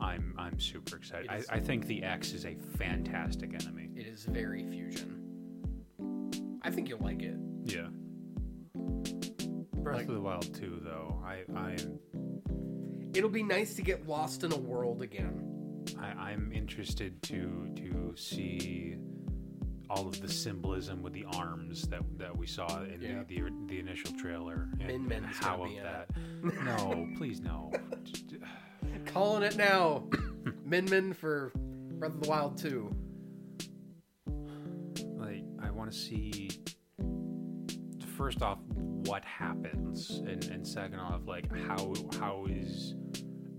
[0.00, 1.56] i'm i'm super excited It I.
[1.56, 5.12] I think the x is a fantastic enemy it is very fusion.
[6.62, 7.36] I think you'll like it.
[7.64, 7.88] yeah
[8.74, 11.98] breath Like- of the wild 2 though i i'm
[13.14, 15.84] It'll be nice to get lost in a world again.
[15.98, 18.96] I, i'm interested to to see
[19.88, 23.22] all of the symbolism with the arms that that we saw in Yeah.
[23.28, 26.08] the, the the initial trailer and, Min and how of that
[26.64, 27.72] no please no
[29.06, 30.04] Calling it now.
[30.64, 32.90] Min Min for Breath of the Wild 2.
[35.16, 36.50] like i want to see
[38.16, 38.58] first off
[39.06, 42.94] what happens and, and second off like how how is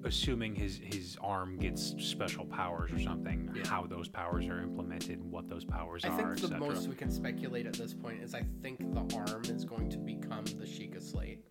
[0.07, 3.67] assuming his his arm gets special powers or something Yeah.
[3.67, 6.87] how those powers are implemented and what those powers I are I think the most
[6.87, 10.45] we can speculate at this point is I think the arm is going to become
[10.45, 11.43] the Sheikah Slate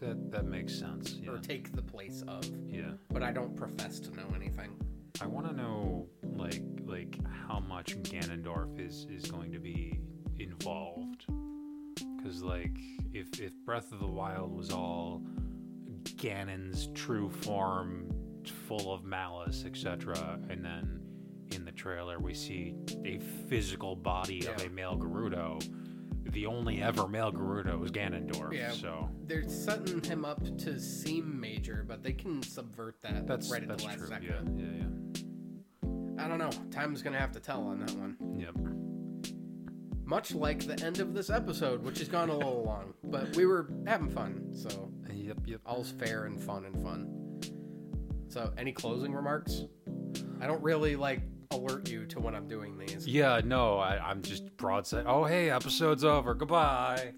[0.00, 2.44] that that makes sense yeah or take the place of.
[2.68, 4.70] yeah But I don't profess to know anything.
[5.22, 7.18] i want to know like like
[7.48, 9.98] how much ganondorf is is going to be
[10.38, 11.24] involved
[12.16, 12.76] because like
[13.12, 15.22] if if breath of the wild was all
[16.16, 18.08] ganon's true form
[18.68, 21.00] full of malice etc and then
[21.52, 22.74] in the trailer we see
[23.04, 25.62] a physical body of a male gerudo
[26.30, 28.72] the only ever male gerudo is ganondorf Yeah.
[28.72, 33.62] so They're setting him up to seem major, but they can subvert that that's right
[33.62, 34.58] at that's the last true second.
[34.58, 36.50] yeah yeah I don't know.
[36.70, 38.16] Time's gonna have to tell on that one.
[38.38, 38.54] yep
[40.04, 43.46] Much like the end of this episode, which has gone a little long, but we
[43.46, 44.90] were having fun, so
[45.66, 47.40] all's fair and fun and fun.
[48.28, 49.64] So, any closing remarks?
[50.40, 51.20] I don't really like
[51.52, 53.06] alert you to when I'm doing these.
[53.06, 55.04] Yeah, no, I, I'm just broadside.
[55.06, 56.34] Oh, hey, episode's over.
[56.34, 57.12] Goodbye.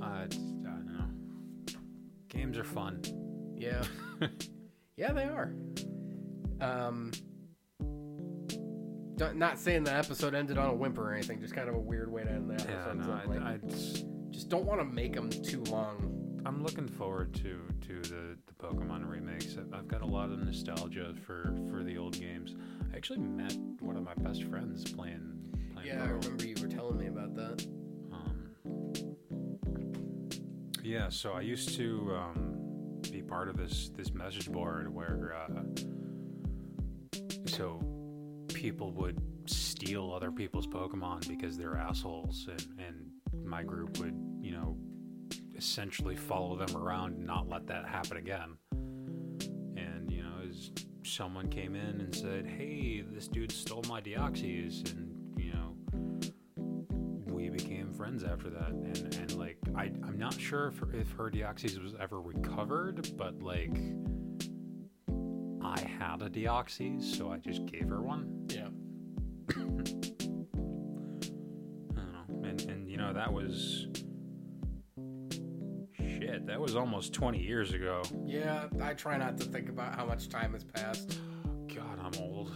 [0.00, 1.78] uh, I don't know.
[2.28, 3.02] Games are fun.
[3.56, 3.82] Yeah.
[4.96, 5.54] yeah, they are.
[6.60, 7.12] Um,
[9.16, 12.10] don't- saying the episode ended on a whimper or anything, just kind of a weird
[12.10, 12.70] way to end the episode.
[12.70, 16.21] Yeah, no, so, like, I, I just, just don't want to make them too long.
[16.44, 19.56] I'm looking forward to to the, the Pokemon remakes.
[19.58, 22.54] I've- got a lot of nostalgia for for the old games.
[22.92, 25.38] I actually met one of my best friends playing.
[25.74, 27.66] playing Yeah, I remember you were telling me about that.
[28.12, 29.16] Um,
[30.82, 35.62] yeah, so I used to um, be part of this this message board where uh,
[37.46, 37.80] so
[38.48, 43.10] people would steal other people's Pokemon because they're assholes, and and
[43.44, 44.76] my group would you know
[45.62, 48.56] essentially follow them around and not let that happen again.
[49.76, 50.72] And you know, as
[51.04, 55.76] someone came in and said, "Hey, this dude stole my Deoxys," and you know,
[57.32, 61.30] we became friends after that and and like I, i'm not sure if, if her
[61.30, 63.74] deoxys was ever recovered but like
[65.62, 68.68] i had a deoxys so i just gave her one Yeah.
[69.50, 69.54] i
[71.94, 73.86] don't know and and you know that was
[76.42, 80.04] shit that was almost 20 years ago Yeah, I try not to think about how
[80.04, 81.18] much time has passed.
[81.74, 82.52] god i'm old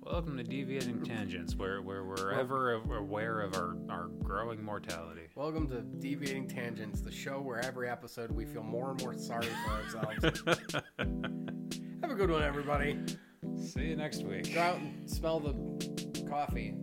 [0.00, 5.22] Welcome to Deviating Tangents, where, where we're ever aware of our, our growing mortality.
[5.34, 9.48] Welcome to Deviating Tangents, the show where every episode we feel more and more sorry
[9.64, 10.42] for ourselves.
[12.02, 12.98] Have a good one, everybody.
[13.56, 14.54] See you next week.
[14.54, 16.76] Go out and smell the coffee.